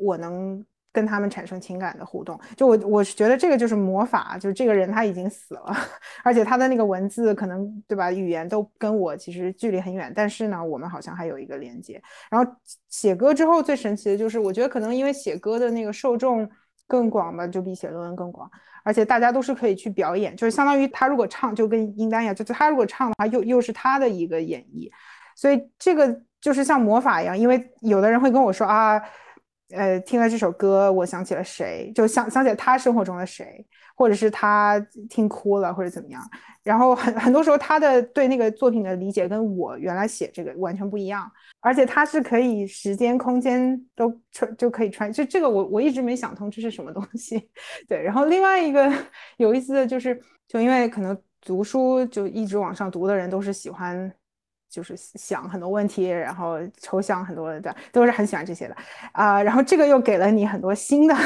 [0.04, 2.40] 我能跟他们产生情感的互动。
[2.58, 5.72] 就我我是觉得这个就是魔法，就是这个人他已经死了，
[6.26, 12.02] 而且他的那个文字可能对吧，语言都跟我其实距离很远，但是呢，我们好像还有一个连接。
[12.32, 12.52] 然后
[12.90, 16.50] 写歌之后最神奇的就是，我觉得可能因为写歌的那个受众
[16.92, 18.52] 更广的，就比写论文更广。
[18.84, 24.92] 而且大家都是可以去表演，就是相当于他如果唱，就跟英丹一样，就他如果唱的话，又又是他的一个演绎，
[25.36, 27.38] 所以这个就是像魔法一样。
[27.38, 29.02] 因为有的人会跟我说啊，
[29.74, 33.66] 呃，听了这首歌，我想起了谁，就想想起了他生活中的谁，
[33.96, 36.22] 或者是他听哭了，或者怎么样。
[36.64, 47.50] 然后很很多时候，他的对那个作品的理解跟我原来写这个完全不一样，而且他是可以时间空间都穿就可以穿，就这个我我一直没想通这是什么东西。
[47.90, 48.92] 对，然后另外一个
[49.38, 54.12] 有意思的就是，就因为可能读书就一直往上读的人都是喜欢，
[54.72, 58.76] 就是想很多问题，然后抽象很多的，都是很喜欢这些的
[59.12, 59.44] 啊。
[59.44, 61.16] 然后这个又给了你很多新的。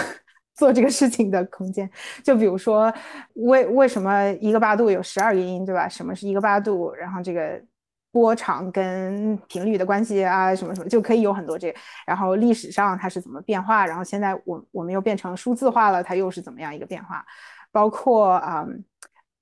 [0.58, 1.90] 做这个事情的空间，
[2.24, 2.90] 就比如说，
[3.34, 5.86] 为为什么一个八度有十二个音，对吧？
[5.86, 6.94] 什么是一个八度？
[6.94, 7.62] 然后这个
[8.10, 11.76] 波长跟频率的关系啊，什么什么，就可以有很多这。
[12.08, 13.86] 然后历史上它是怎么变化？
[13.86, 17.26] 然后现在我我们又变成数字化了，它又是怎么样一个变化？
[17.74, 18.66] 包括啊，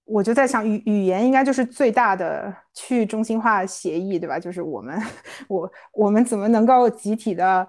[0.06, 4.40] 我就在想，语语言应该就是最大的去中心化协议，对吧？
[4.40, 5.00] 就是我们
[5.48, 7.68] 我我们怎么能够集体的。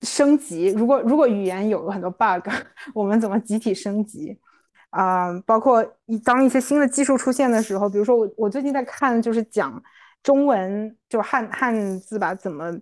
[0.00, 2.48] 升级，如果如果语言有了很多 bug，
[2.94, 4.40] 我们怎么集体升级？
[4.88, 9.82] 啊，包括一当一些新的技术出现的时候，比如说我我最近在看，就是讲
[10.22, 12.72] 中文就汉汉字吧，怎么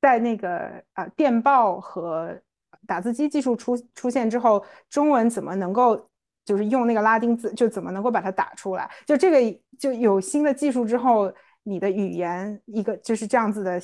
[0.00, 2.36] 在那个啊电报和
[2.84, 6.09] 打字机技术出出现之后，中文怎么能够
[6.50, 8.90] 就是用那个拉丁字，就怎么能够把它打出来？
[9.06, 11.32] 就这个就有新的技术之后，
[11.62, 13.80] 你的语言一个就是这样子的。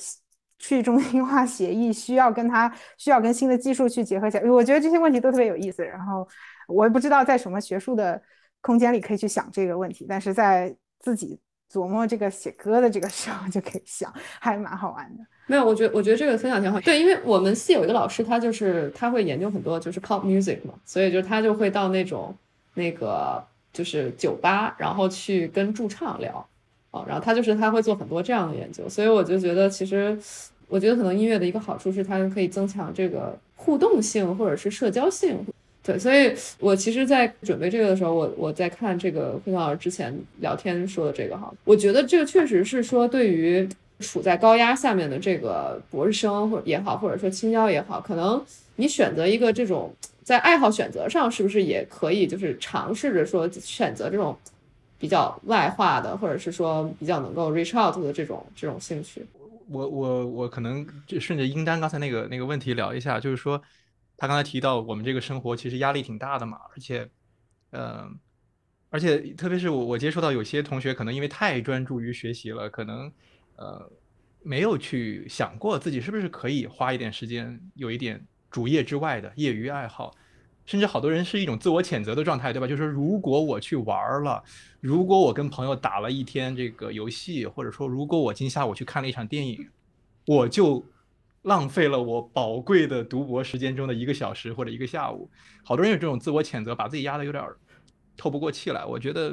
[0.59, 5.85] 去中心化协议需要跟它需要跟新的技术去结合起来，我觉得这些问题都特别有意思。
[5.85, 6.27] 然后
[6.67, 8.19] 我也不知道在什么学术的
[8.59, 11.39] 空间里可以去想这个问题，但是在自己
[11.71, 15.23] 琢磨这个写歌的这个时候就可以想，还蛮好玩的。
[15.45, 16.81] 没有，我觉得我觉得这个分享挺好。
[16.81, 22.35] 对，因为我们系有一个老师，他就是他会研究很多就是 pop music 嘛，所以就他就会到那种
[22.77, 26.47] 那个就是酒吧，然后去跟驻唱聊。
[27.05, 30.17] 然后他就是他会做很多这样的研究，所以我就觉得其实，
[30.67, 35.37] 我觉得可能音乐的一个好处是它可以增强这个互动性或者是社交性。
[35.83, 43.69] 对，所以我其实，在准备这个的时候，我我在看这个慧老师之前聊天说的这个哈，我觉得这个确实是说对于
[43.99, 48.43] 处在高压下面的这个博士生或也好，或者说青椒也好，可能
[48.77, 49.93] 你选择一个这种
[50.27, 54.37] 在爱好选择上，是不是也可以就是尝试着说选择这种。
[54.99, 59.23] 比较外化的，或者是说比较能够 reach out 的这种这种兴趣，
[59.69, 63.61] 我我我可能就顺着英丹刚才那个那个问题聊一下，就是说
[64.17, 67.07] 他刚才提到我们这个生活其实压力挺大的嘛，而且，
[67.73, 68.17] 嗯，
[68.89, 73.13] 而且特别是我我接触到有些同学可能因为太专注于学习了，可能
[73.55, 73.87] 呃
[74.41, 80.13] 没有去想过自己是不是可以花一点时间有一点主业之外的业余爱好。
[80.65, 82.67] 甚至好多人是一种自我谴责的状态，对吧？
[82.67, 84.43] 就是说，如果我去玩了，
[84.81, 89.65] 如果我跟朋友打了一天这个游戏，或者说，如果我今下午去看了一场电影，
[90.25, 90.85] 我就
[91.43, 95.31] 浪费了我宝贵的读博时间中的一个小时或者一个下午。
[95.63, 97.41] 好多人有这种自我谴责，把自己压得有点
[98.17, 98.83] 透不过气来。
[98.83, 99.29] 我觉得，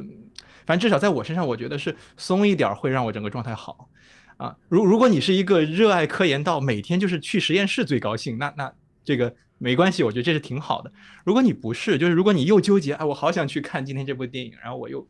[0.64, 3.88] 反正至少在我身上，我觉得是松一点会让我整个状态好
[4.36, 4.56] 啊。
[4.68, 8.72] 如如果你是一个热爱科研到每天就是去实验室最高兴，那那
[9.04, 9.34] 这个。
[9.56, 10.92] 没关系，我觉得这是挺好的。
[11.24, 15.08] 如果你不是，就是如果你又纠结，哎，我好想去看今天这部电影，然后我又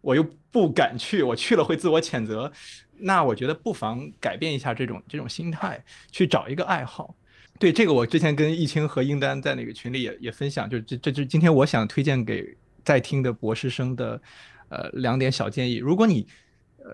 [0.00, 2.50] 我又不敢去，我去了会自我谴责，
[2.96, 7.14] 那我觉得不妨改变一下这种这种心态，去找一个爱好。
[7.58, 14.18] 对这个，我之前跟易清和英丹在那个群里也也分享，就是这这这今天我想推荐给在听的博士生的
[14.68, 15.74] 呃两点小建议。
[15.74, 16.26] 如果你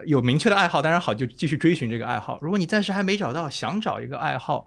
[0.06, 2.38] 有明确的爱好，当然好，就继续追寻这个爱好。
[2.40, 4.66] 如果你暂时还没找到，想找一个爱好。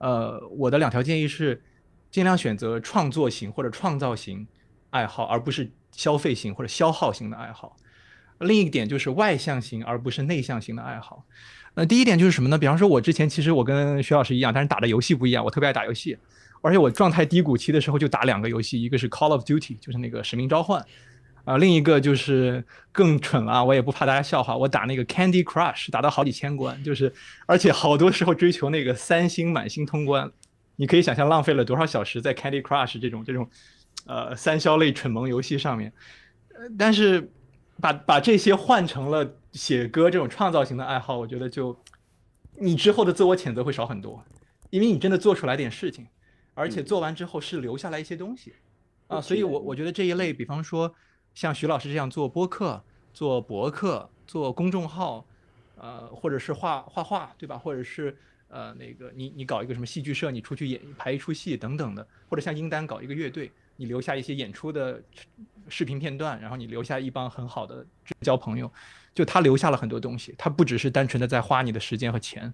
[0.00, 1.62] 呃，我的两条建议是，
[2.10, 4.46] 尽量选择创作型或者创造型
[4.90, 7.76] 爱好，而不是消费型或者消耗型的爱好。
[8.38, 11.26] 另一点就是外向型而不是内向型的爱好。
[11.74, 12.56] 那第一点就是什么呢？
[12.56, 15.44] 比方说，我之前其实我跟徐老师一样，但是打的游戏不一样。
[15.44, 16.16] 我特别爱打游戏，
[16.62, 20.84] 而且我状态低谷期的时候就打两个游戏，一个是 Call of Duty，就是那个使命召唤。
[21.44, 27.12] 啊，另一个就是更蠢了，我也不怕大家笑话，我打那个 Candy Crush 打到好几千关，就是
[27.46, 30.30] 而且好多时候追求那个三星满星通关，
[30.76, 33.48] 你可以想象浪费了多少小时在 Candy Crush 这种这种，
[34.06, 35.92] 呃，三消类蠢萌游戏上面。
[36.54, 37.30] 呃，但是
[37.80, 41.76] 把把这些换成了写歌这种创造型的爱好，我觉得就
[42.58, 44.24] 你之后的自我谴责会少很多，
[44.70, 46.06] 因为你真的做出来点事情。
[46.52, 48.52] 而且做完之后是留下来一些东西
[49.06, 50.92] 啊，所以我我觉得这一类，比方说
[51.34, 55.24] 像徐老师这样做播客、做博客、做公众号，
[55.76, 57.56] 呃，或者是画画画，对吧？
[57.56, 58.16] 或者是
[58.48, 65.02] 呃那个你你搞一个什么戏剧社，你出去演排一出戏等等的，或者像英丹搞一个乐队，你留下一些演出的
[65.68, 67.86] 视频片段，然后你留下一帮很好的
[68.20, 68.70] 交朋友，
[69.14, 72.52] 就他留下了很多东西，他不只是单纯的在花你的时间和钱。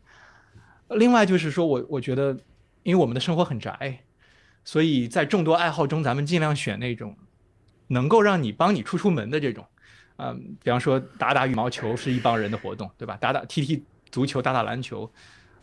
[0.90, 2.36] 另外就是说我我觉得，
[2.84, 4.04] 因为我们的生活很宅，
[4.64, 7.16] 所以在众多爱好中，咱们尽量选那种
[7.88, 9.64] 能够让你帮你出出门的这种，
[10.16, 13.16] 嗯，比方说打打羽毛球是一帮人的活动，对吧？
[13.20, 15.10] 打打踢踢足球，打打篮球，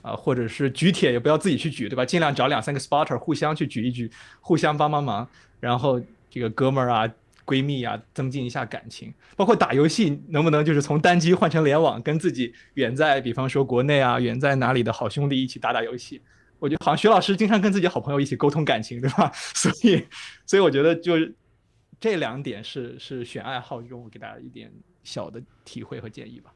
[0.01, 2.05] 啊，或者是举铁也不要自己去举，对吧？
[2.05, 4.11] 尽量找两三个 spotter 互相去举一举，
[4.41, 5.27] 互相帮帮忙，
[5.59, 7.09] 然后这个哥们儿啊。
[7.45, 16.21] 闺蜜啊，增进一下感情，包括打游戏，能不能就是从单机换成联网，跟自己远在，比方说国内啊，远在哪里的好兄弟一起打打游戏？
[16.57, 19.29] 我觉得好像徐老师经常跟自己好朋友一起沟通感情，对吧？
[19.33, 20.07] 所以，
[20.45, 21.35] 所以我觉得就是
[22.03, 24.69] 这两点是是选爱好中给大家一点
[25.05, 26.51] 小的体会和建议吧。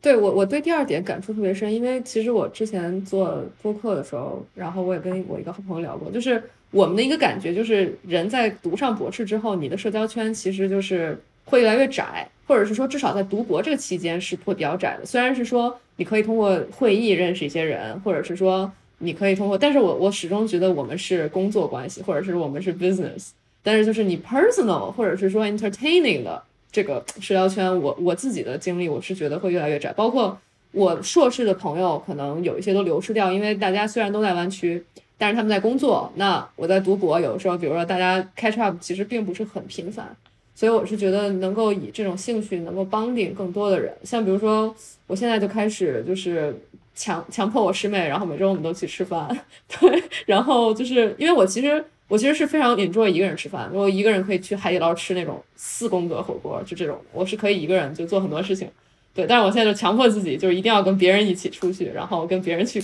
[0.00, 6.42] 对我，我对第二点感触特别深，因为其实我之前做播客的时候，然后我也跟我一个好朋友聊过，就是
[6.72, 15.06] 我们的一个感觉就是，人在读上博士之后，你的社交圈其实就是会越来越窄，或者是说至少在读博这个期间是会比较窄的。
[15.06, 18.68] 虽然是说你可以通过会议认识一些人，或者是说
[18.98, 23.28] 你可以通过，但是我我始终觉得我们是工作关系，或者是我们是 business，
[23.62, 26.42] 但是就是你 personal 或者是说 entertaining 的。
[26.70, 29.90] 这个社交圈，我我自己的经历，我是觉得会越来越窄。
[29.94, 30.38] 包括
[30.70, 34.84] 我硕士的朋友，可能有一些都流失掉，因为大家虽然都在湾区，
[35.16, 36.12] 但是他们在工作。
[36.16, 40.14] 那我在读博，有的时候，比如说大家 catch up，其实并不是很频繁。
[40.54, 43.90] 所以我是觉得能够以这种兴趣能够帮顶更多的人。
[44.04, 44.72] 像比如说，
[45.06, 46.54] 我现在就开始就是
[46.94, 49.26] 强强迫我师妹，然后每周我们都去吃饭。
[49.80, 51.82] 对，然后就是因为我其实。
[52.08, 58.66] 我其实是非常 enjoy 一个人吃饭，如果一个人可以去海底捞吃那种四宫格火锅，就这种，我是可以一个人就做很多事情，
[59.12, 59.26] 对。
[59.26, 62.82] 但是我现在就强迫自己，就是一定要跟别人一起出去，然后跟别人去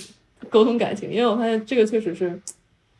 [0.50, 2.38] 沟通感情，因为我发现这个确实是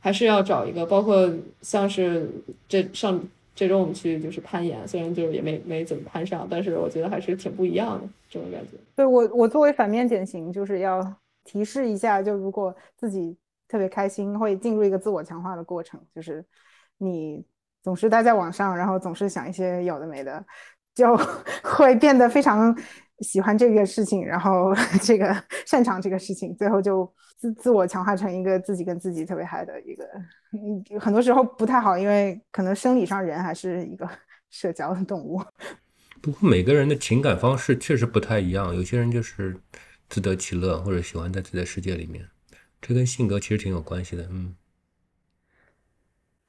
[0.00, 2.26] 还是要找一个，包括像是
[2.66, 3.20] 这上
[3.54, 8.78] 这周我们去就是攀岩，虽然就是也没没怎么攀上，但是我觉得还是挺不一样的这种感觉。
[8.96, 11.14] 对我我作为反面典型，就是要
[11.44, 13.36] 提示一下，就如果自己。
[13.74, 16.44] 特别开心，会进入一个自我强化的过程，就是
[16.98, 17.44] 你
[17.82, 20.46] 总是待在网上，然后总是想一些有的没的，
[20.94, 21.16] 就
[21.60, 22.72] 会变得非常
[23.18, 24.72] 喜欢这个事情，然后
[25.02, 30.08] 这个擅长这个事情，最后就自自我强化成一个自己跟自己特别嗨的一个，
[31.00, 34.08] 很多时候不太好，因为可能生理上人还是一个
[34.50, 35.42] 社交的动物。
[36.22, 39.56] 不过每个人的情感方式确实不太一样，有些人就是
[40.08, 42.24] 自得其乐，或者喜欢在自己的世界里面。
[42.86, 44.54] 这跟性格其实挺有关系的，嗯。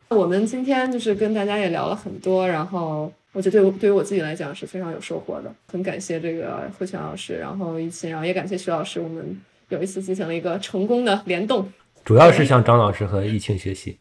[0.09, 11.71] 我们今天就是跟大家也聊了很多，然后我觉得对于我自己来讲是非常有收获的，很感谢这个慧泉老师，然后一起，然后也感谢徐老师，我们有一次进行了一个成功的联动。
[12.03, 13.97] 主要是向张老师和易庆学习，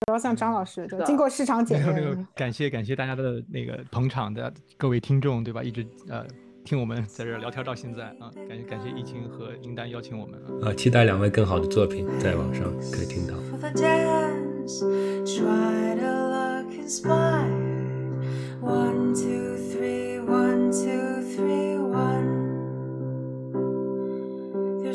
[0.00, 2.26] 主要向张老师，经过市场检验。
[2.34, 5.62] 感谢感谢大家的那个捧场的各位听众，对吧？
[5.62, 6.26] 一直呃。
[6.68, 13.32] 听我们在这聊天到现在啊，感谢感谢易清和英丹邀请我们啊，期待两位更好的作品在网上可以听到。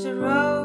[0.03, 0.62] turn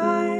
[0.00, 0.37] why.